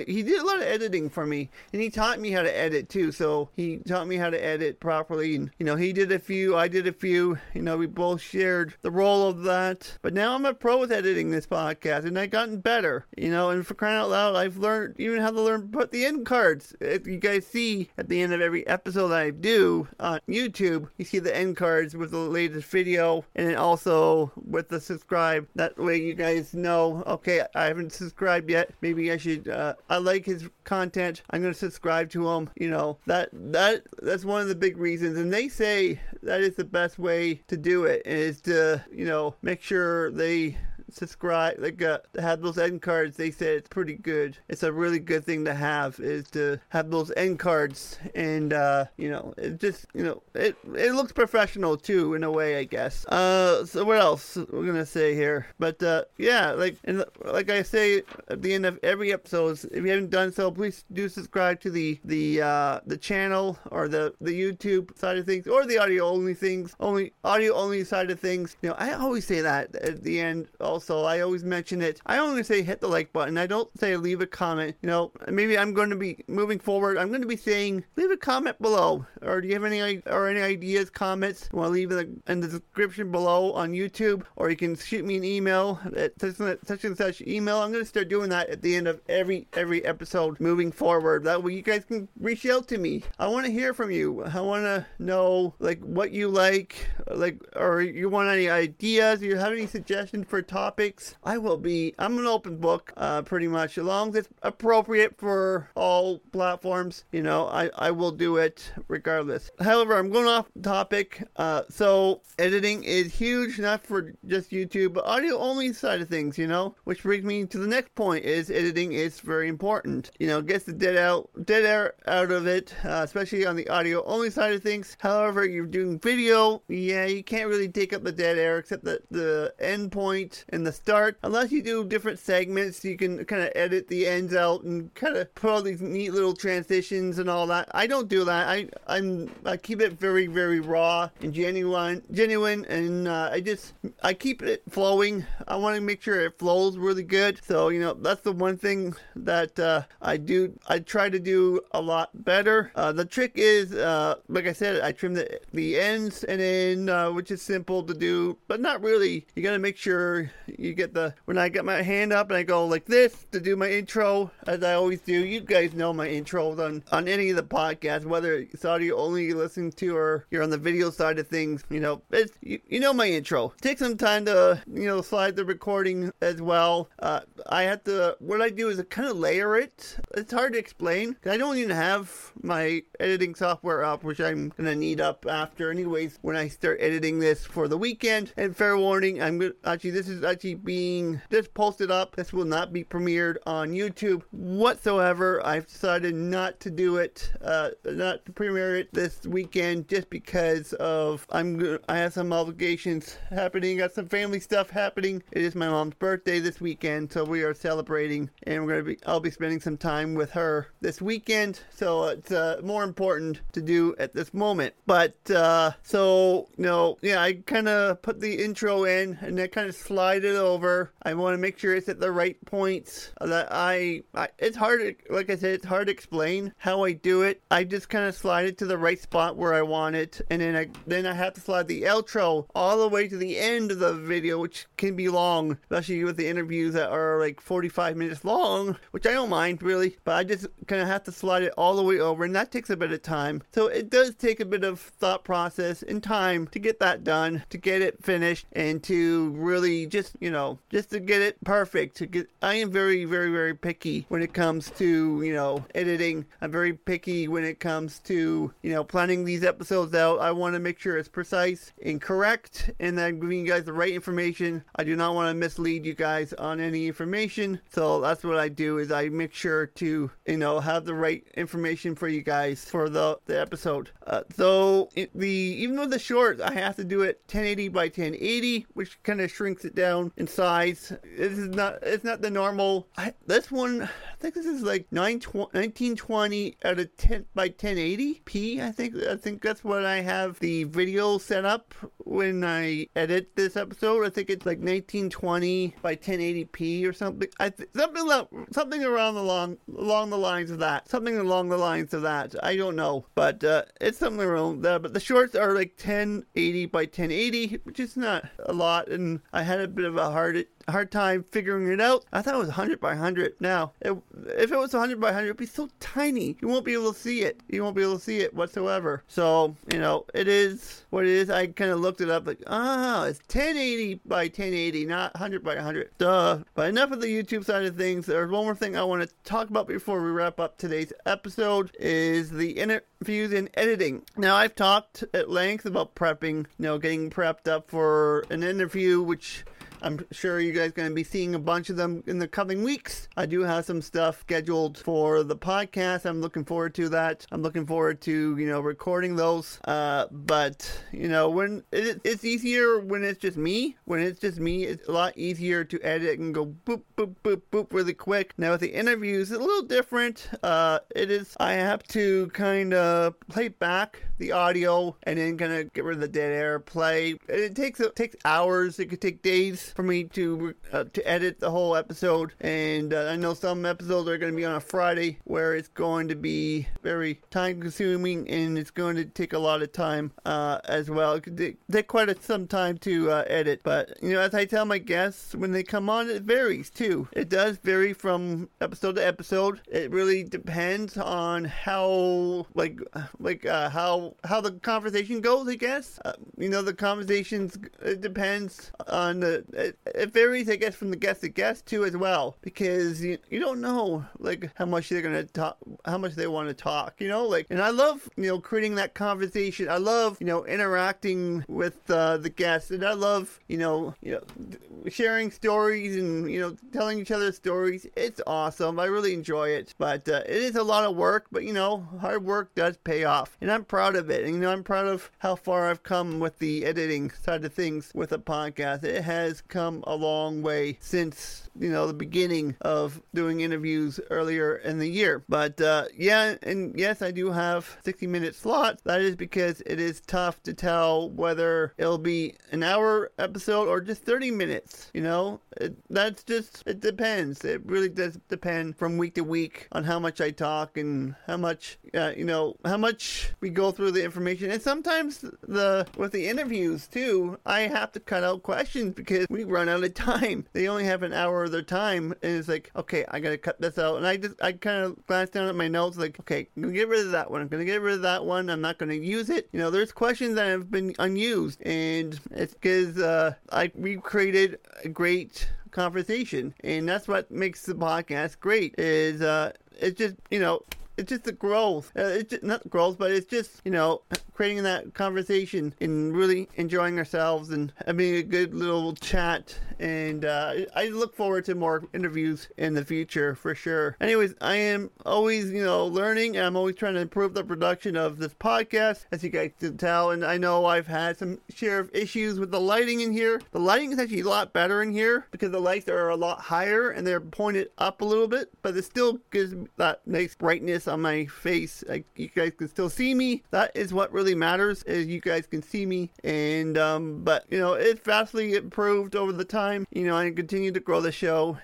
he 0.06 0.24
did 0.24 0.40
a 0.40 0.46
lot 0.46 0.58
of 0.58 0.64
editing 0.64 1.10
for 1.10 1.26
me, 1.26 1.50
and 1.72 1.82
he 1.82 1.90
taught 1.90 2.20
me 2.20 2.32
how 2.32 2.42
to 2.42 2.58
edit 2.58 2.90
too. 2.90 3.12
So 3.12 3.50
he 3.56 3.78
taught 3.78 4.08
me 4.08 4.18
how 4.18 4.30
to 4.30 4.44
edit 4.44 4.80
properly, 4.80 5.36
and 5.36 5.52
you 5.60 5.66
know, 5.66 5.76
he 5.76 5.94
did 5.94 6.12
a 6.12 6.20
few, 6.20 6.56
I 6.56 6.68
did 6.68 6.88
a 6.88 6.94
few. 6.94 7.38
You 7.54 7.62
know, 7.62 7.78
we 7.78 7.88
both 7.88 8.22
shared 8.22 8.76
the 8.82 8.92
role 8.92 9.28
of 9.28 9.44
that. 9.44 9.98
But 10.02 10.14
now 10.14 10.36
I'm 10.36 10.46
a 10.46 10.54
pro 10.54 10.80
with 10.80 10.92
editing 10.92 11.32
this 11.32 11.48
podcast, 11.48 12.06
and 12.06 12.18
I've 12.18 12.32
gotten 12.32 12.60
better. 12.60 13.06
You 13.18 13.32
know, 13.32 13.50
and 13.50 13.66
for 13.66 13.74
crying 13.74 13.98
out 13.98 14.10
loud, 14.10 14.36
I've 14.36 14.58
learned 14.58 14.96
even 15.00 15.22
how 15.22 15.32
to 15.32 15.42
learn 15.42 15.70
put 15.70 15.92
the 15.92 16.06
end 16.06 16.26
cards. 16.26 16.76
If 16.80 17.08
you 17.08 17.18
guys 17.18 17.46
see 17.46 17.90
at 17.98 18.10
the 18.10 18.22
end 18.22 18.34
of 18.34 18.42
every 18.42 18.66
episode 18.68 19.12
I 19.12 19.30
do 19.32 19.88
on 20.00 20.20
YouTube, 20.28 20.90
you 20.98 21.06
see 21.06 21.20
the 21.20 21.36
end 21.36 21.58
cards 21.58 21.96
with 21.96 22.12
the 22.12 22.18
latest 22.18 22.68
video, 22.70 23.26
and 23.36 23.56
also 23.56 24.32
with 24.36 24.70
the 24.70 24.80
subscribe. 24.80 25.48
That 25.56 25.78
way, 25.78 25.98
you 25.98 26.14
guys 26.14 26.54
know, 26.54 27.04
okay, 27.08 27.44
I 27.56 27.66
haven't 27.66 27.94
subscribed 27.94 28.50
yet. 28.50 28.72
Maybe 28.82 29.12
I 29.12 29.18
should 29.18 29.33
uh, 29.40 29.74
I 29.90 29.98
like 29.98 30.26
his 30.26 30.50
content. 30.64 31.22
I'm 31.30 31.42
going 31.42 31.54
to 31.54 31.60
subscribe 31.60 32.10
to 32.12 32.30
him. 32.30 32.50
You 32.56 32.70
know 32.70 32.98
that 33.06 33.30
that 33.34 33.84
that's 34.02 34.26
one 34.26 34.42
of 34.42 34.48
the 34.48 34.56
big 34.56 34.78
reasons. 34.78 35.18
And 35.18 35.32
they 35.32 35.50
say 35.50 36.00
that 36.22 36.42
is 36.42 36.56
the 36.56 36.64
best 36.66 37.00
way 37.00 37.36
to 37.48 37.58
do 37.58 37.86
it 37.86 38.06
is 38.06 38.42
to 38.42 38.84
you 38.92 39.06
know 39.06 39.36
make 39.42 39.62
sure 39.62 40.12
they 40.12 40.58
subscribe, 40.94 41.60
like 41.60 41.82
uh, 41.82 42.00
have 42.20 42.42
those 42.42 42.58
end 42.58 42.82
cards. 42.82 43.18
They 43.18 43.32
said 43.32 43.58
it's 43.58 43.70
pretty 43.70 43.96
good. 43.96 44.38
It's 44.50 44.64
a 44.64 44.72
really 44.72 45.00
good 45.00 45.26
thing 45.26 45.46
to 45.46 45.54
have 45.54 46.00
is 46.00 46.30
to 46.32 46.60
have 46.70 46.92
those 46.92 47.12
end 47.18 47.40
cards, 47.40 47.98
and 48.16 48.54
uh, 48.54 48.86
you 48.98 49.10
know, 49.10 49.34
it 49.38 49.60
just 49.60 49.86
you 49.94 50.04
know, 50.04 50.22
it 50.34 50.56
it 50.76 50.94
looks 50.94 51.12
professional 51.12 51.78
too 51.78 52.14
in 52.14 52.24
a 52.24 52.32
way, 52.32 52.58
I 52.58 52.64
guess. 52.64 53.06
Uh, 53.06 53.66
so 53.66 53.84
what 53.84 54.00
else 54.00 54.36
we're 54.36 54.66
gonna 54.66 54.86
say 54.86 55.16
here? 55.16 55.48
But 55.60 55.82
uh, 55.82 56.06
yeah, 56.18 56.52
like 56.52 56.78
and 56.84 57.04
like 57.26 57.50
I 57.50 57.64
say 57.64 58.04
at 58.28 58.42
the 58.42 58.54
end 58.54 58.66
of 58.66 58.80
every 58.84 59.14
episode, 59.14 59.60
if 59.72 59.84
you 59.84 59.90
haven't 59.90 60.10
done 60.10 60.32
so, 60.32 60.52
please 60.52 60.84
do 60.92 61.10
subscribe 61.10 61.60
to 61.62 61.70
the 61.70 62.00
the 62.04 62.42
uh, 62.42 62.80
the 62.86 62.98
channel 62.98 63.58
or 63.72 63.88
the 63.88 64.14
the 64.22 64.32
YouTube 64.32 64.98
side 64.98 65.18
of 65.18 65.26
things 65.26 65.48
or 65.48 65.66
the 65.66 65.78
audio 65.78 66.06
only 66.06 66.34
things, 66.34 66.76
only 66.80 67.14
audio 67.24 67.54
only 67.54 67.84
side 67.84 68.12
of 68.12 68.20
things. 68.20 68.58
You 68.62 68.70
know, 68.70 68.76
I 68.78 68.94
always 68.94 69.26
say 69.26 69.42
that 69.42 69.76
at 69.76 70.04
the 70.04 70.20
end 70.20 70.48
also 70.60 70.83
also. 70.90 71.06
I 71.06 71.22
always 71.22 71.44
mention 71.44 71.82
it. 71.82 72.02
I 72.06 72.18
only 72.18 72.44
say 72.44 72.62
hit 72.62 72.82
the 72.82 72.88
like 72.88 73.14
button. 73.14 73.38
I 73.38 73.48
don't 73.48 73.70
say 73.80 73.96
leave 73.98 74.22
a 74.22 74.28
comment. 74.28 74.76
You 74.82 74.88
know, 74.88 75.12
maybe 75.28 75.58
I'm 75.58 75.74
going 75.74 75.90
to 75.90 75.96
be 75.96 76.24
moving 76.28 76.60
forward. 76.60 76.98
I'm 76.98 77.10
going 77.10 77.22
to 77.22 77.28
be 77.28 77.38
saying 77.38 77.84
leave 77.96 78.12
a 78.12 78.18
comment 78.18 78.62
below. 78.62 79.06
Or 79.22 79.42
do 79.42 79.48
you 79.48 79.54
have 79.54 79.64
any 79.64 80.02
or 80.06 80.28
any 80.28 80.42
ideas, 80.42 80.90
comments? 80.90 81.50
You 81.52 81.60
want 81.60 81.70
to 81.70 81.74
leave 81.74 81.92
in 81.92 81.98
the, 81.98 82.32
in 82.32 82.40
the 82.42 82.48
description 82.48 83.12
below 83.12 83.54
on 83.54 83.72
YouTube, 83.72 84.24
or 84.36 84.50
you 84.50 84.56
can 84.56 84.76
shoot 84.76 85.06
me 85.06 85.18
an 85.18 85.24
email 85.24 85.80
at 85.96 86.20
such 86.20 86.40
and 86.40 86.58
such, 86.66 86.84
and 86.84 86.98
such 86.98 87.22
email. 87.22 87.58
I'm 87.58 87.72
going 87.72 87.84
to 87.84 87.90
start 87.90 88.10
doing 88.10 88.30
that 88.30 88.50
at 88.50 88.62
the 88.62 88.76
end 88.76 88.88
of 88.88 89.02
every 89.08 89.48
every 89.54 89.84
episode 89.86 90.40
moving 90.40 90.72
forward. 90.72 91.24
That 91.24 91.44
way 91.44 91.54
you 91.54 91.62
guys 91.62 91.86
can 91.86 92.08
reach 92.20 92.46
out 92.46 92.68
to 92.70 92.78
me. 92.78 93.04
I 93.20 93.28
want 93.28 93.46
to 93.46 93.52
hear 93.52 93.74
from 93.74 93.92
you. 93.92 94.24
I 94.24 94.42
want 94.42 94.64
to 94.64 94.86
know 95.00 95.54
like 95.60 95.80
what 95.82 96.12
you 96.12 96.28
like, 96.28 96.76
like 97.10 97.40
or 97.56 97.82
you 97.82 98.10
want 98.10 98.30
any 98.30 98.50
ideas? 98.50 99.22
You 99.22 99.38
have 99.38 99.52
any 99.54 99.68
suggestions 99.68 100.28
for 100.28 100.42
topics? 100.42 100.73
Topics. 100.74 101.14
I 101.24 101.38
will 101.38 101.58
be, 101.58 101.94
I'm 102.00 102.18
an 102.18 102.26
open 102.26 102.58
book, 102.58 102.94
uh, 102.98 103.22
pretty 103.22 103.48
much. 103.48 103.78
As 103.78 103.84
long 103.84 104.10
as 104.10 104.16
it's 104.16 104.30
appropriate 104.42 105.16
for 105.20 105.70
all 105.76 106.18
platforms, 106.32 107.06
you 107.12 107.22
know, 107.22 107.46
I, 107.46 107.70
I 107.78 107.92
will 107.92 108.12
do 108.12 108.38
it 108.38 108.72
regardless. 108.88 109.52
However, 109.60 109.96
I'm 109.96 110.10
going 110.10 110.26
off 110.26 110.48
topic. 110.64 111.28
Uh, 111.36 111.62
so 111.70 112.22
editing 112.40 112.84
is 112.84 113.14
huge, 113.14 113.60
not 113.60 113.86
for 113.86 114.16
just 114.26 114.50
YouTube, 114.50 114.94
but 114.94 115.06
audio 115.06 115.38
only 115.38 115.74
side 115.74 116.02
of 116.02 116.10
things, 116.10 116.40
you 116.40 116.48
know, 116.48 116.74
which 116.86 117.04
brings 117.04 117.24
me 117.24 117.46
to 117.46 117.60
the 117.60 117.68
next 117.68 117.94
point 117.94 118.26
is 118.26 118.50
editing 118.50 118.94
is 118.94 119.20
very 119.20 119.50
important. 119.50 120.10
You 120.18 120.26
know, 120.26 120.42
gets 120.42 120.66
the 120.66 120.74
dead 120.74 120.98
out, 120.98 121.30
dead 121.46 121.66
air 121.66 121.94
out 122.08 122.32
of 122.32 122.48
it, 122.48 122.74
uh, 122.84 123.02
especially 123.04 123.46
on 123.46 123.56
the 123.56 123.70
audio 123.70 124.04
only 124.06 124.32
side 124.32 124.54
of 124.54 124.64
things. 124.64 124.98
However, 125.00 125.46
you're 125.46 125.68
doing 125.68 126.00
video, 126.00 126.64
yeah, 126.68 127.06
you 127.06 127.24
can't 127.24 127.50
really 127.50 127.70
take 127.70 127.94
up 127.94 128.04
the 128.04 128.12
dead 128.12 128.40
air 128.40 128.58
except 128.58 128.86
that 128.86 129.04
the 129.12 129.54
end 129.60 129.92
point 129.92 130.46
in 130.54 130.64
the 130.64 130.72
start. 130.72 131.18
Unless 131.24 131.52
you 131.52 131.62
do 131.64 131.84
different 131.84 132.20
segments, 132.20 132.86
you 132.86 132.96
can 132.96 133.26
kind 133.26 133.42
of 133.42 133.52
edit 133.56 133.88
the 133.88 134.08
ends 134.08 134.34
out 134.36 134.64
and 134.64 134.94
kind 134.94 135.18
of 135.18 135.34
put 135.36 135.50
all 135.50 135.62
these 135.62 135.82
neat 135.82 136.14
little 136.14 136.34
transitions 136.34 137.18
and 137.20 137.30
all 137.30 137.48
that. 137.48 137.70
I 137.74 137.88
don't 137.88 138.08
do 138.08 138.24
that. 138.26 138.48
I 138.48 138.70
I'm 138.88 139.32
I 139.46 139.58
keep 139.58 139.82
it 139.82 139.94
very 139.94 140.28
very 140.28 140.60
raw 140.60 141.10
and 141.22 141.34
genuine, 141.34 142.04
genuine, 142.12 142.66
and 142.66 143.08
uh, 143.08 143.30
I 143.32 143.42
just 143.42 143.74
I 144.04 144.14
keep 144.14 144.42
it 144.44 144.62
flowing. 144.70 145.26
I 145.48 145.56
want 145.56 145.76
to 145.76 145.82
make 145.82 146.02
sure 146.02 146.22
it 146.22 146.38
flows 146.38 146.78
really 146.78 147.04
good. 147.04 147.40
So 147.44 147.70
you 147.70 147.80
know 147.80 147.94
that's 147.94 148.22
the 148.22 148.32
one 148.32 148.58
thing 148.58 148.96
that 149.16 149.60
uh, 149.60 149.84
I 150.02 150.18
do. 150.18 150.54
I 150.68 150.80
try 150.80 151.10
to 151.10 151.20
do 151.20 151.62
a 151.72 151.82
lot 151.82 152.12
better. 152.14 152.72
Uh, 152.76 152.92
the 152.92 153.06
trick 153.06 153.32
is, 153.36 153.74
uh, 153.74 154.16
like 154.28 154.46
I 154.48 154.54
said, 154.54 154.82
I 154.82 154.92
trim 154.92 155.16
the 155.16 155.40
the 155.52 155.80
ends 155.80 156.24
and 156.24 156.40
then 156.40 156.90
uh, 156.90 157.12
which 157.12 157.32
is 157.32 157.42
simple 157.42 157.84
to 157.84 157.94
do, 157.94 158.38
but 158.48 158.62
not 158.62 158.82
really. 158.82 159.26
You 159.36 159.42
gotta 159.42 159.60
make 159.60 159.78
sure 159.78 160.32
you 160.48 160.74
get 160.74 160.94
the 160.94 161.14
when 161.26 161.38
I 161.38 161.50
get 161.50 161.66
my 161.66 161.82
hand 161.82 162.14
up 162.14 162.30
and 162.30 162.38
I 162.38 162.44
go 162.44 162.66
like 162.66 162.86
this 162.86 163.26
to 163.32 163.40
do 163.40 163.56
my 163.56 163.70
intro, 163.70 164.32
as 164.48 164.64
I 164.64 164.74
always 164.74 165.02
do. 165.02 165.14
You 165.14 165.42
guys 165.42 165.74
know 165.74 165.94
my 165.94 166.08
intros 166.08 166.60
on 166.60 166.84
on 166.92 167.08
any 167.08 167.30
of 167.30 167.36
the 167.36 167.44
podcasts, 167.44 168.06
whether 168.06 168.36
it's 168.36 168.66
audio 168.66 168.98
only 168.98 169.26
you 169.26 169.36
listen 169.36 169.72
to 169.72 169.96
or 169.96 170.26
you're 170.32 170.44
on 170.44 170.50
the 170.50 170.58
video 170.58 170.90
side 170.90 171.20
of 171.20 171.28
things. 171.28 171.64
You 171.70 171.80
know, 171.80 172.02
it's 172.12 172.38
you, 172.42 172.60
you 172.68 172.80
know 172.80 172.94
my 172.94 173.08
intro. 173.08 173.54
Take 173.62 173.80
some 173.80 173.98
time 173.98 174.26
to 174.26 174.62
you 174.72 174.86
know 174.86 175.02
slide 175.02 175.36
the 175.36 175.46
recording 175.46 176.12
as 176.22 176.42
well. 176.42 176.90
Uh, 177.00 177.22
I 177.48 177.64
have 177.64 177.84
to. 177.86 178.16
What 178.20 178.42
I 178.42 178.50
do 178.50 178.70
is 178.70 178.80
I 178.80 178.84
kind 178.84 179.10
of 179.10 179.18
layer 179.18 179.58
it. 179.58 179.98
It's 180.16 180.34
hard 180.34 180.54
to 180.54 180.60
explain. 180.60 181.16
I 181.26 181.38
don't 181.38 181.58
even 181.58 181.76
have 181.76 182.32
my 182.42 182.84
editing 183.00 183.36
software 183.36 183.84
up, 183.84 184.04
which 184.04 184.20
I'm 184.20 184.50
gonna 184.58 184.76
need 184.76 185.02
up 185.02 185.26
after 185.30 185.72
anyways 185.72 186.20
when 186.22 186.36
I 186.36 186.48
start 186.48 186.78
editing 186.82 187.20
this 187.20 187.46
for 187.46 187.68
the 187.68 187.78
weekend. 187.78 188.34
And 188.38 188.56
fair 188.56 188.78
warning, 188.78 189.22
I'm 189.22 189.40
gonna 189.40 189.54
actually 189.66 189.92
this 189.92 190.08
is 190.08 190.24
actually 190.34 190.56
being 190.56 191.22
just 191.32 191.54
posted 191.54 191.92
up. 191.92 192.16
This 192.16 192.34
will 192.34 192.46
not 192.46 192.74
be 192.74 192.84
premiered 192.84 193.38
on 193.46 193.70
YouTube 193.70 194.24
whatsoever. 194.32 195.46
I've 195.46 195.68
decided 195.68 196.16
not 196.16 196.60
to 196.62 196.72
do 196.72 196.98
it, 196.98 197.32
uh, 197.42 197.70
not 197.86 198.26
to 198.26 198.32
premiere 198.32 198.78
it 198.78 198.92
this 198.94 199.26
weekend 199.28 199.88
just 199.88 200.10
because 200.10 200.74
of 200.74 201.28
I'm 201.30 201.78
I 201.88 201.98
have 201.98 202.14
some 202.14 202.34
obligations 202.34 203.16
happening, 203.30 203.78
got 203.78 203.94
some 203.94 204.08
family 204.08 204.40
stuff 204.40 204.72
happening. 204.72 205.22
It 205.32 205.44
is 205.44 205.54
my 205.54 205.70
mom's 205.70 205.94
birthday 205.96 206.40
this 206.40 206.60
weekend, 206.60 207.12
so 207.12 207.24
we 207.24 207.44
are 207.44 207.54
celebrating, 207.54 208.30
and 208.44 208.66
we're 208.66 208.72
gonna 208.72 208.84
be 208.84 208.98
I'll 209.06 209.20
be 209.20 209.32
spending 209.32 209.60
some 209.60 209.78
time 209.78 210.16
with 210.16 210.32
her 210.32 210.68
this 210.82 211.00
weekend. 211.00 211.60
So 211.70 212.06
it's 212.06 212.32
uh, 212.32 212.60
more 212.64 212.84
important 212.84 213.42
to 213.52 213.62
do 213.62 213.96
at 214.00 214.14
this 214.14 214.34
moment. 214.34 214.74
But 214.88 215.16
uh, 215.30 215.72
so 215.84 216.50
you 216.58 216.64
know, 216.64 216.98
yeah, 217.04 217.22
I 217.22 217.34
kind 217.46 217.68
of 217.68 218.02
put 218.02 218.20
the 218.20 218.44
intro 218.44 218.86
in 218.86 219.20
and 219.22 219.38
that 219.38 219.52
kind 219.52 219.70
of 219.70 219.76
slide 219.76 220.23
it 220.26 220.36
over. 220.36 220.92
I 221.04 221.14
want 221.14 221.34
to 221.34 221.38
make 221.38 221.58
sure 221.58 221.76
it's 221.76 221.90
at 221.90 222.00
the 222.00 222.12
right 222.12 222.38
points 222.46 223.12
uh, 223.20 223.28
that 223.28 223.48
I, 223.52 224.04
I. 224.16 224.30
It's 224.40 224.58
hard, 224.58 224.96
like 225.10 225.30
I 225.30 225.36
said, 225.36 225.54
it's 225.54 225.66
hard 225.66 225.88
to 225.88 225.94
explain 225.94 226.54
how 226.58 226.84
I 226.84 226.94
do 226.94 227.22
it. 227.24 227.42
I 227.52 227.64
just 227.64 227.90
kind 227.90 228.06
of 228.06 228.16
slide 228.16 228.46
it 228.46 228.58
to 228.60 228.66
the 228.66 228.78
right 228.78 229.00
spot 229.00 229.38
where 229.38 229.54
I 229.54 229.62
want 229.62 229.96
it, 229.96 230.22
and 230.30 230.42
then 230.42 230.56
I 230.56 230.70
then 230.88 231.06
I 231.06 231.14
have 231.14 231.34
to 231.34 231.42
slide 231.42 231.68
the 231.68 231.84
outro 231.84 232.46
all 232.56 232.78
the 232.78 232.88
way 232.88 233.08
to 233.08 233.18
the 233.18 233.38
end 233.38 233.72
of 233.72 233.80
the 233.80 233.94
video, 233.94 234.40
which 234.40 234.68
can 234.78 234.96
be 234.96 235.10
long, 235.10 235.58
especially 235.64 236.04
with 236.04 236.18
the 236.18 236.28
interviews 236.28 236.74
that 236.74 236.90
are 236.90 237.20
like 237.20 237.42
45 237.42 237.98
minutes 237.98 238.26
long, 238.26 238.78
which 238.92 239.06
I 239.06 239.12
don't 239.12 239.30
mind 239.30 239.62
really, 239.62 239.98
but 240.04 240.16
I 240.16 240.24
just 240.24 240.48
kind 240.68 240.82
of 240.82 240.88
have 240.88 241.04
to 241.04 241.12
slide 241.12 241.44
it 241.44 241.54
all 241.58 241.76
the 241.76 241.84
way 241.84 242.00
over, 242.00 242.24
and 242.24 242.36
that 242.36 242.52
takes 242.52 242.70
a 242.70 242.78
bit 242.78 242.92
of 242.92 243.02
time. 243.02 243.42
So 243.54 243.68
it 243.68 243.90
does 243.90 244.16
take 244.16 244.40
a 244.40 244.46
bit 244.46 244.64
of 244.64 244.80
thought 244.80 245.24
process 245.24 245.84
and 245.84 246.02
time 246.02 246.48
to 246.48 246.60
get 246.60 246.80
that 246.80 247.04
done, 247.04 247.44
to 247.50 247.58
get 247.58 247.82
it 247.82 248.04
finished, 248.04 248.46
and 248.54 248.82
to 248.84 249.32
really 249.32 249.86
just 249.86 250.13
you 250.20 250.32
know 250.32 250.60
just 250.70 250.90
to 250.92 251.00
get 251.00 251.22
it 251.22 251.44
perfect. 251.44 251.98
To 251.98 252.06
get, 252.06 252.30
I 252.42 252.56
am 252.56 252.72
very 252.72 253.06
very 253.06 253.32
very 253.32 253.56
picky 253.56 254.06
when 254.10 254.22
it 254.22 254.34
comes 254.34 254.72
to 254.72 255.22
you 255.22 255.34
know 255.34 255.66
editing. 255.76 256.26
I'm 256.42 256.52
very 256.52 256.74
picky 256.74 257.28
when 257.28 257.44
it 257.44 257.60
comes 257.60 258.00
to 258.00 258.54
you 258.62 258.72
know 258.72 258.84
planning 258.84 259.26
these 259.26 259.44
episodes 259.44 259.94
out. 259.94 260.20
I 260.20 260.32
want 260.32 260.54
to 260.56 260.60
make 260.60 260.80
sure 260.80 260.98
it's 260.98 261.10
precise 261.10 261.72
and 261.84 262.02
correct, 262.02 262.72
and 262.80 262.98
that 262.98 263.06
I'm 263.06 263.20
giving 263.20 263.40
you 263.40 263.48
guys 263.48 263.66
the 263.66 263.74
right 263.74 263.92
information. 263.92 264.64
I 264.76 264.84
do 264.84 264.96
not 264.96 265.16
want 265.16 265.30
to 265.30 265.34
mislead 265.34 265.86
you 265.86 265.94
guys 265.94 266.34
on 266.34 266.60
any 266.60 266.88
information, 266.88 267.60
so 267.70 268.00
that's 268.02 268.24
what 268.24 268.38
I 268.38 268.50
do 268.50 268.78
is 268.78 268.92
I 268.92 269.10
make 269.10 269.34
sure 269.34 269.68
to 269.68 270.12
you 270.26 270.38
know 270.38 270.60
have 270.60 270.86
the 270.86 270.96
right 270.96 271.26
information 271.36 271.96
for 271.96 272.08
you 272.08 272.22
guys 272.22 272.66
for 272.66 272.90
the 272.90 273.18
the 273.26 273.40
episode. 273.40 273.92
Uh, 274.06 274.22
so 274.36 274.90
it, 274.96 275.12
the 275.14 275.28
even 275.28 275.76
though 275.76 275.88
the 275.88 276.00
short, 276.00 276.42
I 276.42 276.54
have 276.54 276.76
to 276.78 276.84
do 276.84 277.02
it 277.02 277.22
1080 277.28 277.70
by 277.70 277.84
1080, 277.86 278.68
which 278.74 279.02
kind 279.04 279.22
of 279.22 279.32
shrinks 279.32 279.66
it 279.66 279.76
down 279.76 280.03
in 280.18 280.28
size. 280.28 280.94
This 281.18 281.38
is 281.38 281.50
not 281.50 281.80
it's 281.82 282.04
not 282.04 282.22
the 282.22 282.30
normal. 282.30 282.88
I, 282.98 283.14
this 283.26 283.52
one, 283.52 283.84
I 283.84 284.16
think 284.20 284.36
this 284.36 284.46
is 284.46 284.62
like 284.62 284.88
9, 284.92 285.14
1920 285.22 286.58
out 286.66 286.80
of 286.80 286.98
10 286.98 287.26
by 287.34 287.50
1080p. 287.50 288.60
I 288.60 288.72
think 288.72 288.96
I 288.96 289.16
think 289.16 289.42
that's 289.42 289.64
what 289.64 289.86
I 289.86 290.02
have 290.02 290.40
the 290.40 290.66
video 290.66 291.18
set 291.18 291.46
up 291.46 291.74
when 291.98 292.44
I 292.44 292.88
edit 292.96 293.36
this 293.36 293.56
episode. 293.56 294.06
I 294.06 294.10
think 294.10 294.30
it's 294.30 294.46
like 294.46 294.60
1920 294.60 295.76
by 295.82 295.96
1080p 295.96 296.88
or 296.88 296.94
something. 296.94 297.30
I 297.40 297.50
th- 297.50 297.70
something 297.76 298.06
like, 298.06 298.28
something 298.52 298.84
around 298.84 299.16
the 299.16 299.24
long 299.24 299.58
along 299.78 300.10
the 300.10 300.18
lines 300.18 300.52
of 300.52 300.60
that. 300.60 300.90
Something 300.90 301.18
along 301.18 301.50
the 301.50 301.58
lines 301.58 301.94
of 301.94 302.02
that. 302.04 302.36
I 302.44 302.56
don't 302.56 302.76
know, 302.76 303.06
but 303.16 303.44
uh, 303.44 303.64
it's 303.82 303.98
something 303.98 304.26
around 304.26 304.62
there. 304.62 304.80
But 304.80 304.94
the 304.94 305.00
shorts 305.00 305.36
are 305.36 305.54
like 305.54 305.74
1080 305.78 306.66
by 306.68 306.82
1080, 306.82 307.60
which 307.64 307.80
is 307.80 307.98
not 307.98 308.26
a 308.40 308.54
lot, 308.54 308.88
and 308.88 309.22
I 309.32 309.44
had 309.44 309.60
a 309.60 309.68
bit 309.68 309.86
of 309.86 309.93
a 309.98 310.12
hard 310.12 310.46
hard 310.70 310.92
time 310.92 311.26
figuring 311.32 311.68
it 311.72 311.82
out. 311.82 312.06
I 312.14 312.22
thought 312.22 312.36
it 312.36 312.40
was 312.40 312.48
100 312.48 312.80
by 312.80 312.90
100. 312.90 313.36
Now, 313.40 313.74
it, 313.82 313.96
if 314.38 314.52
it 314.52 314.58
was 314.58 314.74
100 314.74 315.00
by 315.00 315.08
100, 315.08 315.26
it'd 315.26 315.38
be 315.38 315.46
so 315.46 315.70
tiny. 315.80 316.38
You 316.42 316.48
won't 316.48 316.66
be 316.66 316.74
able 316.74 316.94
to 316.94 317.00
see 317.00 317.22
it. 317.22 317.42
You 317.50 317.64
won't 317.64 317.76
be 317.76 317.82
able 317.82 317.98
to 317.98 318.04
see 318.04 318.20
it 318.20 318.34
whatsoever. 318.34 319.04
So, 319.08 319.56
you 319.72 319.80
know, 319.80 320.06
it 320.14 320.28
is 320.28 320.86
what 320.90 321.04
it 321.06 321.12
is. 321.12 321.30
I 321.30 321.48
kind 321.48 321.72
of 321.72 321.80
looked 321.80 322.02
it 322.02 322.10
up 322.10 322.26
like, 322.26 322.42
ah, 322.48 323.06
it's 323.06 323.20
1080 323.20 324.02
by 324.06 324.24
1080, 324.24 324.86
not 324.86 325.14
100 325.16 325.44
by 325.44 325.56
100. 325.56 325.90
Duh. 325.98 326.40
But 326.54 326.70
enough 326.70 326.92
of 326.92 327.02
the 327.02 327.08
YouTube 327.08 327.46
side 327.46 327.66
of 327.66 327.76
things. 327.76 328.06
There's 328.06 328.32
one 328.32 328.46
more 328.46 328.56
thing 328.56 328.78
I 328.78 328.84
want 328.84 329.04
to 329.04 329.14
talk 329.24 329.50
about 329.50 329.68
before 329.68 330.02
we 330.02 330.10
wrap 330.10 330.40
up 330.40 330.58
today's 330.58 330.94
episode 331.06 331.76
is 331.80 332.30
the 332.30 332.52
interviews 332.52 333.34
and 333.34 333.50
editing. 333.56 334.04
Now, 334.18 334.36
I've 334.36 334.56
talked 334.56 335.04
at 335.14 335.30
length 335.30 335.66
about 335.66 335.96
prepping, 335.96 336.38
you 336.38 336.46
know, 336.60 336.78
getting 336.78 337.10
prepped 337.10 337.48
up 337.48 337.70
for 337.70 338.26
an 338.30 338.44
interview, 338.44 339.02
which 339.02 339.44
I'm 339.84 340.06
sure 340.12 340.40
you 340.40 340.54
guys 340.54 340.72
going 340.72 340.88
to 340.88 340.96
be 340.96 341.04
seeing 341.04 341.36
a 341.36 341.40
bunch 341.40 341.70
of 341.70 341.76
them 341.76 342.04
in 342.08 342.18
the 342.18 342.28
coming 342.28 342.64
weeks. 342.64 343.10
I 343.18 343.26
do 343.26 343.42
have 343.42 343.66
some 343.66 343.82
stuff 343.82 344.22
scheduled 344.22 344.78
for 344.78 345.24
the 345.24 345.36
podcast. 345.36 346.06
I'm 346.06 346.22
looking 346.22 346.46
forward 346.46 346.74
to 346.76 346.88
that. 346.90 347.26
I'm 347.34 347.42
looking 347.42 347.66
forward 347.66 348.00
to, 348.02 348.38
you 348.38 348.48
know, 348.48 348.62
recording 348.62 349.18
those. 349.18 349.60
Uh, 349.66 350.06
but, 350.10 350.72
you 350.94 351.10
know, 351.10 351.30
when 351.30 351.64
it, 351.74 352.00
it's 352.06 352.24
easier 352.24 352.80
when 352.80 353.04
it's 353.04 353.20
just 353.20 353.36
me. 353.36 353.76
When 353.84 354.00
it's 354.00 354.22
just 354.22 354.40
me, 354.40 354.64
it's 354.64 354.88
a 354.88 354.92
lot 354.94 355.18
easier 355.18 355.66
to 355.66 355.82
edit 355.82 356.18
and 356.18 356.34
go 356.34 356.46
boop, 356.46 356.84
boop, 356.96 357.16
boop, 357.22 357.42
boop 357.52 357.74
really 357.74 357.94
quick. 357.94 358.34
Now, 358.38 358.52
with 358.52 358.62
the 358.62 358.74
interviews, 358.74 359.32
it's 359.32 359.42
a 359.42 359.44
little 359.44 359.64
different. 359.64 360.30
Uh, 360.42 360.80
it 360.96 361.12
is, 361.12 361.36
I 361.42 361.54
have 361.54 361.84
to 361.90 362.28
kind 362.28 362.74
of 362.74 363.20
play 363.28 363.50
back 363.50 364.02
the 364.18 364.32
audio 364.32 364.96
and 365.04 365.20
then 365.20 365.38
kind 365.38 365.52
of 365.52 365.74
get 365.74 365.84
rid 365.84 365.96
of 365.96 366.02
the 366.02 366.08
dead 366.08 366.32
air, 366.32 366.60
play. 366.60 367.16
It 367.28 367.54
takes, 367.54 367.82
it 367.82 367.98
takes 367.98 368.16
hours. 368.24 368.80
It 368.80 368.86
could 368.86 369.02
take 369.02 369.22
days 369.22 369.73
for 369.74 369.84
me 369.84 370.04
to 370.06 370.54
uh, 370.72 370.86
to 370.94 371.08
edit 371.08 371.40
the 371.40 371.52
whole 371.52 371.76
episode. 371.76 372.34
And 372.40 372.94
uh, 372.94 373.10
I 373.12 373.16
know 373.16 373.34
some 373.34 373.66
episodes 373.66 374.08
are 374.10 374.18
going 374.18 374.32
to 374.32 374.38
be 374.38 374.46
on 374.46 374.56
a 374.56 374.62
Friday 374.62 375.20
where 375.24 375.56
it's 375.56 375.68
going 375.68 376.08
to 376.10 376.16
be 376.16 376.68
very 376.82 377.22
time 377.32 377.62
consuming 377.62 378.30
and 378.30 378.58
it's 378.58 378.72
going 378.72 378.96
to 378.96 379.06
take 379.06 379.34
a 379.34 379.40
lot 379.40 379.62
of 379.62 379.72
time 379.72 380.12
uh, 380.26 380.60
as 380.66 380.90
well. 380.90 381.14
It 381.14 381.24
could 381.24 381.38
take, 381.38 381.88
quite 381.88 382.10
a, 382.10 382.22
some 382.22 382.48
time 382.48 382.78
to 382.80 383.12
uh, 383.12 383.24
edit. 383.28 383.62
But 383.64 383.98
you 384.02 384.14
know, 384.14 384.22
as 384.22 384.34
I 384.34 384.46
tell 384.46 384.66
my 384.66 384.78
guests 384.78 385.36
when 385.36 385.52
they 385.52 385.64
come 385.64 385.90
on, 385.90 386.10
it 386.10 386.24
varies 386.24 386.70
too. 386.70 387.08
It 387.12 387.30
does 387.30 387.58
vary 387.58 387.94
from 387.94 388.50
episode 388.62 388.96
to 388.96 389.06
episode. 389.06 389.62
It 389.72 389.92
really 389.92 390.24
depends 390.24 390.98
on 390.98 391.46
how 391.46 392.48
like 392.54 392.80
like 393.20 393.46
uh, 393.46 393.70
how 393.70 394.16
how 394.24 394.42
the 394.42 394.52
conversation 394.52 395.22
goes. 395.22 395.48
I 395.48 395.56
guess 395.56 396.00
uh, 396.06 396.14
you 396.38 396.50
know 396.50 396.62
the 396.62 396.74
conversations. 396.74 397.58
It 397.82 398.02
depends 398.02 398.72
on 398.88 399.20
the 399.20 399.44
it, 399.64 399.78
it, 399.86 400.14
varies, 400.14 400.50
I 400.50 400.56
guess, 400.56 400.76
from 400.76 400.90
the 400.90 400.96
guest 400.96 401.22
to 401.22 401.30
guest 401.30 401.66
too, 401.66 401.86
as 401.86 401.96
well, 401.96 402.38
because 402.42 403.04
you, 403.04 403.18
you 403.30 403.40
don't 403.40 403.62
know 403.62 404.06
like 404.20 404.50
how 404.56 404.66
much 404.66 404.90
they're 404.90 405.02
gonna 405.02 405.24
talk, 405.24 405.58
how 405.86 405.98
much 405.98 406.16
they 406.16 406.28
want 406.28 406.50
to 406.50 406.54
talk, 406.54 406.96
you 407.00 407.08
know, 407.08 407.26
like, 407.26 407.48
and 407.50 407.62
I 407.62 407.70
love 407.70 408.10
you 408.16 408.28
know 408.28 408.40
creating 408.40 408.76
that 408.76 408.94
conversation. 408.94 409.70
I 409.70 409.78
love 409.78 410.18
you 410.20 410.28
know 410.28 410.46
interacting 410.46 411.46
with 411.48 411.90
uh, 411.90 412.18
the 412.18 412.30
guests, 412.30 412.72
and 412.72 412.84
I 412.86 412.94
love 412.94 413.40
you 413.48 413.58
know 413.58 413.96
you 414.02 414.14
know 414.14 414.90
sharing 414.90 415.32
stories 415.32 415.96
and 415.96 416.30
you 416.30 416.40
know 416.40 416.56
telling 416.72 417.00
each 417.00 417.12
other 417.12 417.32
stories. 417.32 417.88
It's 417.96 418.22
awesome. 418.28 418.80
I 418.80 418.86
really 418.86 419.14
enjoy 419.14 419.50
it, 419.50 419.74
but 419.78 420.08
uh, 420.08 420.22
it 420.26 420.44
is 420.44 420.56
a 420.56 420.64
lot 420.64 420.86
of 420.86 420.96
work. 420.96 421.28
But 421.32 421.44
you 421.44 421.54
know, 421.54 421.88
hard 422.00 422.24
work 422.24 422.54
does 422.56 422.78
pay 422.78 423.04
off, 423.04 423.38
and 423.42 423.52
I'm 423.52 423.66
proud 423.66 423.96
of 423.96 424.10
it. 424.10 424.26
And 424.26 424.36
you 424.36 424.40
know, 424.40 424.52
I'm 424.52 424.64
proud 424.64 424.88
of 424.88 425.12
how 425.20 425.36
far 425.36 425.70
I've 425.70 425.84
come 425.84 426.20
with 426.20 426.40
the 426.40 426.66
editing 426.66 427.12
side 427.12 427.44
of 427.46 427.54
things 427.54 427.92
with 427.94 428.12
a 428.12 428.18
podcast. 428.18 428.84
It 428.84 429.04
has 429.04 429.42
come 429.54 429.84
a 429.86 429.96
long 429.96 430.42
way 430.42 430.76
since 430.82 431.48
you 431.60 431.70
know 431.70 431.88
the 431.88 431.94
beginning 431.94 432.56
of 432.62 433.02
doing 433.14 433.42
interviews 433.42 434.00
earlier 434.10 434.56
in 434.58 434.80
the 434.80 434.88
year. 434.88 435.24
But 435.30 435.60
uh, 435.62 435.86
yeah, 435.96 436.36
and 436.44 436.78
yes, 436.78 437.02
I 437.02 437.12
do 437.12 437.32
have 437.32 437.78
60 437.84 438.08
minute 438.08 438.36
slots. 438.36 438.82
That 438.84 439.02
is 439.02 439.16
because 439.16 439.62
it 439.66 439.80
is 439.80 440.02
tough 440.02 440.42
to 440.44 440.54
tell 440.54 441.10
whether 441.10 441.74
it'll 441.78 441.98
be 441.98 442.36
an 442.52 442.64
hour 442.64 443.12
episode 443.18 443.68
or 443.68 443.82
just 443.82 444.04
30 444.04 444.32
minutes. 444.32 444.92
You 444.94 445.02
know, 445.02 445.40
it, 445.58 445.76
that's 445.90 446.24
just 446.24 446.64
it 446.66 446.80
depends. 446.80 447.44
It 447.46 447.66
really 447.66 447.90
does 447.90 448.20
depend 448.30 448.78
from 448.78 448.98
week 448.98 449.16
to 449.16 449.24
week 449.24 449.68
on 449.72 449.84
how 449.84 450.00
much 450.00 450.22
I 450.22 450.32
talk 450.32 450.78
and 450.78 451.16
how 451.28 451.38
much 451.38 451.78
uh, 451.94 452.14
you 452.16 452.26
know 452.26 452.56
how 452.66 452.78
much 452.78 453.32
we 453.40 453.50
go 453.50 453.72
through 453.72 453.92
the 453.92 454.04
information. 454.04 454.52
And 454.52 454.62
sometimes 454.62 455.20
the 455.42 455.88
with 455.98 456.12
the 456.12 456.28
interviews 456.28 456.88
too, 456.88 457.40
I 457.46 457.62
have 457.62 457.92
to 457.94 458.00
cut 458.00 458.24
out 458.24 458.44
questions 458.44 458.94
because 458.94 459.28
we 459.30 459.44
run 459.44 459.70
out 459.70 459.84
of 459.84 459.94
time. 460.04 460.46
They 460.54 460.68
only 460.68 460.86
have 460.86 461.04
an 461.04 461.14
hour 461.14 461.43
their 461.50 461.62
time, 461.62 462.14
and 462.22 462.38
it's 462.38 462.48
like, 462.48 462.72
okay, 462.76 463.06
I 463.10 463.20
gotta 463.20 463.38
cut 463.38 463.60
this 463.60 463.78
out. 463.78 463.98
And 463.98 464.08
I 464.08 464.18
just 464.18 464.42
I 464.42 464.54
kind 464.54 464.84
of 464.84 465.06
glance 465.08 465.30
down 465.30 465.48
at 465.48 465.56
my 465.56 465.68
notes, 465.68 465.98
like, 465.98 466.20
okay, 466.20 466.48
I'm 466.56 466.64
gonna 466.64 466.74
get 466.74 466.88
rid 466.88 467.06
of 467.06 467.12
that 467.12 467.30
one. 467.30 467.42
I'm 467.42 467.48
gonna 467.48 467.66
get 467.66 467.82
rid 467.82 467.96
of 467.96 468.02
that 468.04 468.26
one. 468.26 468.50
I'm 468.50 468.62
not 468.62 468.78
gonna 468.78 468.94
use 468.94 469.30
it. 469.30 469.50
You 469.52 469.60
know, 469.60 469.70
there's 469.70 469.92
questions 469.92 470.36
that 470.36 470.48
have 470.48 470.72
been 470.72 470.96
unused, 471.00 471.62
and 471.64 472.20
it's 472.32 472.54
because 472.54 472.98
uh, 472.98 473.34
I 473.52 473.72
recreated 473.76 474.60
a 474.84 474.90
great 474.90 475.50
conversation, 475.72 476.54
and 476.64 476.88
that's 476.88 477.08
what 477.08 477.30
makes 477.32 477.66
the 477.66 477.74
podcast 477.74 478.40
great. 478.40 478.76
Is 478.78 479.22
uh, 479.22 479.52
it's 479.80 479.98
just 479.98 480.16
you 480.32 480.40
know 480.40 480.64
it's 480.98 481.10
just 481.10 481.24
the 481.24 481.32
growth. 481.32 481.92
Uh, 481.98 482.04
it's 482.04 482.30
just, 482.30 482.44
not 482.44 482.68
growth, 482.70 482.98
but 482.98 483.12
it's 483.12 483.26
just 483.26 483.62
you 483.66 483.72
know 483.72 484.02
creating 484.34 484.64
that 484.64 484.94
conversation 484.94 485.74
and 485.82 486.16
really 486.16 486.48
enjoying 486.56 486.98
ourselves 486.98 487.50
and 487.50 487.74
having 487.86 488.16
a 488.16 488.24
good 488.24 488.54
little 488.54 488.94
chat. 488.94 489.58
And 489.84 490.24
uh, 490.24 490.54
I 490.74 490.88
look 490.88 491.14
forward 491.14 491.44
to 491.46 491.56
more 491.56 491.84
interviews 491.94 492.48
in 492.58 492.74
the 492.74 492.86
future 492.86 493.36
for 493.36 493.54
sure. 493.54 493.98
Anyways, 494.00 494.34
I 494.40 494.56
am 494.56 494.90
always 495.06 495.52
you 495.52 495.62
know 495.62 495.86
learning, 495.86 496.40
I'm 496.40 496.56
always 496.56 496.78
trying 496.78 496.94
to 496.94 497.02
improve 497.02 497.34
the 497.34 497.44
production 497.44 497.98
of 497.98 498.18
this 498.18 498.34
podcast, 498.34 499.08
as 499.12 499.26
you 499.26 499.30
guys 499.30 499.52
can 499.60 499.78
tell. 499.78 500.12
And 500.12 500.24
I 500.24 500.38
know 500.38 500.66
I've 500.66 500.88
had 500.88 501.18
some 501.18 501.40
share 501.54 501.80
of 501.80 501.94
issues 501.94 502.40
with 502.40 502.50
the 502.50 502.62
lighting 502.62 503.02
in 503.02 503.12
here. 503.12 503.42
The 503.52 503.60
lighting 503.60 503.92
is 503.92 504.00
actually 504.00 504.22
a 504.22 504.30
lot 504.30 504.54
better 504.54 504.82
in 504.82 504.94
here 504.94 505.28
because 505.32 505.52
the 505.52 505.60
lights 505.60 505.90
are 505.90 506.08
a 506.08 506.16
lot 506.16 506.40
higher 506.40 506.90
and 506.90 507.06
they're 507.06 507.20
pointed 507.20 507.70
up 507.78 508.00
a 508.00 508.06
little 508.06 508.30
bit, 508.30 508.52
but 508.62 508.78
it 508.78 508.86
still 508.86 509.20
gives 509.32 509.54
that 509.76 510.00
nice 510.08 510.34
brightness 510.34 510.88
on 510.88 511.02
my 511.02 511.26
face. 511.26 511.84
Like 511.90 512.06
you 512.16 512.30
guys 512.30 512.54
can 512.58 512.70
still 512.70 512.90
see 512.90 513.14
me. 513.14 513.44
That 513.52 513.76
is 513.76 513.94
what 513.94 514.14
really 514.14 514.34
matters 514.34 514.82
is 514.84 515.08
you 515.08 515.20
guys 515.20 515.46
can 515.46 515.62
see 515.62 515.86
me. 515.86 516.10
And 516.24 516.78
um, 516.78 517.26
but 517.26 517.44
you 517.50 517.60
know 517.60 517.74
it's 517.74 518.00
vastly 518.00 518.54
improved 518.54 519.18
over 519.18 519.34
the 519.34 519.44
time. 519.44 519.73
You 519.92 520.06
know 520.06 520.16
I 520.16 520.30
continue 520.32 520.72
to 520.72 520.80
grow 520.80 521.02
the 521.02 521.12
show 521.12 521.58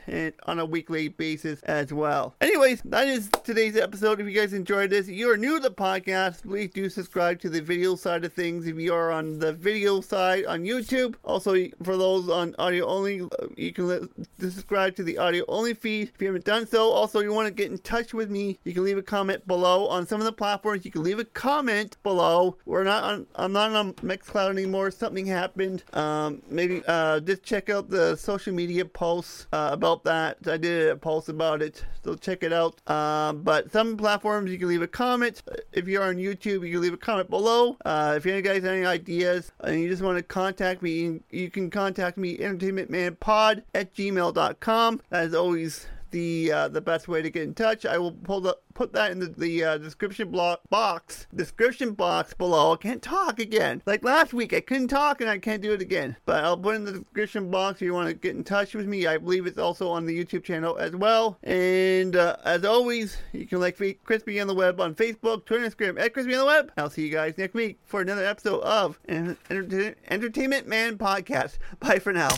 on 0.47 0.59
a 0.59 0.65
weekly 0.65 1.09
basis 1.09 1.61
as 1.63 1.93
well. 1.93 2.35
Anyways, 2.41 2.81
that 2.85 3.07
is 3.07 3.29
today's 3.43 3.77
episode. 3.77 4.19
If 4.19 4.27
you 4.27 4.33
guys 4.33 4.53
enjoyed 4.53 4.89
this, 4.89 5.07
you 5.07 5.29
are 5.31 5.37
new 5.37 5.57
to 5.57 5.69
the 5.69 5.71
podcast. 5.73 6.43
Please 6.43 6.71
do 6.71 6.89
subscribe 6.89 7.39
to 7.41 7.49
the 7.49 7.61
video 7.61 7.95
side 7.95 8.25
of 8.25 8.33
things. 8.33 8.65
If 8.65 8.77
you 8.77 8.93
are 8.93 9.11
on 9.11 9.39
the 9.39 9.53
video 9.53 10.01
side 10.01 10.45
on 10.45 10.63
YouTube, 10.63 11.15
also 11.23 11.53
for 11.83 11.97
those 11.97 12.29
on 12.29 12.55
audio 12.57 12.87
only, 12.87 13.21
you 13.55 13.73
can 13.73 14.09
subscribe 14.39 14.95
to 14.95 15.03
the 15.03 15.17
audio 15.17 15.45
only 15.47 15.73
feed. 15.73 16.11
If 16.15 16.21
you 16.21 16.27
haven't 16.27 16.45
done 16.45 16.65
so, 16.65 16.89
also 16.89 17.19
you 17.19 17.33
want 17.33 17.47
to 17.47 17.53
get 17.53 17.71
in 17.71 17.77
touch 17.77 18.13
with 18.13 18.31
me, 18.31 18.57
you 18.63 18.73
can 18.73 18.83
leave 18.83 18.97
a 18.97 19.03
comment 19.03 19.45
below 19.45 19.87
on 19.87 20.07
some 20.07 20.19
of 20.19 20.25
the 20.25 20.33
platforms. 20.33 20.85
You 20.85 20.91
can 20.91 21.03
leave 21.03 21.19
a 21.19 21.25
comment 21.25 21.97
below. 22.03 22.57
We're 22.65 22.83
not 22.83 23.03
on. 23.03 23.27
I'm 23.35 23.51
not 23.51 23.71
on 23.73 23.93
Mixcloud 23.95 24.49
anymore. 24.49 24.89
Something 24.91 25.25
happened. 25.25 25.83
Um, 25.93 26.41
maybe 26.49 26.81
uh, 26.87 27.19
just 27.19 27.43
check 27.43 27.69
out 27.69 27.89
the 27.89 27.98
social 28.15 28.53
media 28.53 28.85
posts 28.85 29.47
uh, 29.53 29.69
about 29.71 30.03
that. 30.03 30.37
I 30.47 30.57
did 30.57 30.89
a 30.89 30.95
post 30.95 31.29
about 31.29 31.61
it, 31.61 31.83
so 32.03 32.15
check 32.15 32.43
it 32.43 32.53
out. 32.53 32.79
Um, 32.89 33.43
but 33.43 33.71
some 33.71 33.97
platforms 33.97 34.51
you 34.51 34.57
can 34.57 34.67
leave 34.67 34.81
a 34.81 34.87
comment. 34.87 35.41
If 35.73 35.87
you're 35.87 36.03
on 36.03 36.15
YouTube, 36.15 36.65
you 36.65 36.73
can 36.73 36.81
leave 36.81 36.93
a 36.93 36.97
comment 36.97 37.29
below. 37.29 37.77
Uh, 37.85 38.13
if 38.17 38.25
you 38.25 38.41
guys 38.41 38.63
have 38.63 38.73
any 38.73 38.85
ideas 38.85 39.51
and 39.61 39.79
you 39.79 39.89
just 39.89 40.01
want 40.01 40.17
to 40.17 40.23
contact 40.23 40.81
me, 40.81 41.19
you 41.29 41.49
can 41.49 41.69
contact 41.69 42.17
me 42.17 42.37
entertainmentmanpod 42.37 43.63
at 43.73 43.93
gmail.com. 43.93 45.01
As 45.11 45.33
always, 45.33 45.87
the 46.11 46.51
uh, 46.51 46.67
the 46.67 46.81
best 46.81 47.07
way 47.07 47.21
to 47.21 47.29
get 47.29 47.43
in 47.43 47.53
touch. 47.53 47.85
I 47.85 47.97
will 47.97 48.11
pull 48.11 48.41
the 48.41 48.57
put 48.73 48.93
that 48.93 49.11
in 49.11 49.19
the, 49.19 49.27
the 49.27 49.63
uh, 49.63 49.77
description 49.77 50.31
block 50.31 50.61
box 50.69 51.27
description 51.35 51.93
box 51.93 52.33
below. 52.33 52.73
I 52.73 52.77
can't 52.77 53.01
talk 53.01 53.39
again. 53.39 53.81
Like 53.85 54.03
last 54.03 54.33
week, 54.33 54.53
I 54.53 54.61
couldn't 54.61 54.87
talk 54.87 55.21
and 55.21 55.29
I 55.29 55.37
can't 55.37 55.61
do 55.61 55.73
it 55.73 55.81
again. 55.81 56.15
But 56.25 56.43
I'll 56.43 56.57
put 56.57 56.75
in 56.75 56.85
the 56.85 56.93
description 56.93 57.51
box 57.51 57.81
if 57.81 57.85
you 57.85 57.93
want 57.93 58.07
to 58.07 58.13
get 58.13 58.35
in 58.35 58.43
touch 58.43 58.73
with 58.73 58.87
me. 58.87 59.07
I 59.07 59.17
believe 59.17 59.45
it's 59.45 59.57
also 59.57 59.89
on 59.89 60.05
the 60.05 60.17
YouTube 60.17 60.43
channel 60.43 60.77
as 60.77 60.95
well. 60.95 61.37
And 61.43 62.15
uh, 62.15 62.37
as 62.45 62.63
always, 62.65 63.17
you 63.33 63.45
can 63.45 63.59
like 63.59 63.77
Crispy 64.03 64.39
on 64.39 64.47
the 64.47 64.55
Web 64.55 64.79
on 64.79 64.95
Facebook, 64.95 65.45
Twitter, 65.45 65.67
Instagram 65.67 65.99
at 65.99 66.13
Crispy 66.13 66.33
on 66.33 66.39
the 66.39 66.45
Web. 66.45 66.71
I'll 66.77 66.89
see 66.89 67.05
you 67.05 67.11
guys 67.11 67.37
next 67.37 67.53
week 67.53 67.79
for 67.83 68.01
another 68.01 68.25
episode 68.25 68.61
of 68.61 68.99
Entertainment 69.07 70.67
Man 70.67 70.97
Podcast. 70.97 71.57
Bye 71.79 71.99
for 71.99 72.13
now. 72.13 72.29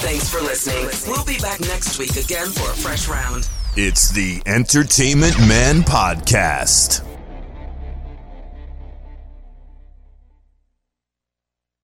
Thanks 0.00 0.28
for 0.30 0.40
listening. 0.40 0.88
We'll 1.06 1.24
be 1.24 1.38
back 1.38 1.60
next 1.60 1.98
week 1.98 2.16
again 2.16 2.46
for 2.48 2.70
a 2.70 2.74
fresh 2.74 3.08
round. 3.08 3.48
It's 3.76 4.10
the 4.10 4.42
Entertainment 4.46 5.38
Man 5.40 5.82
Podcast. 5.82 7.09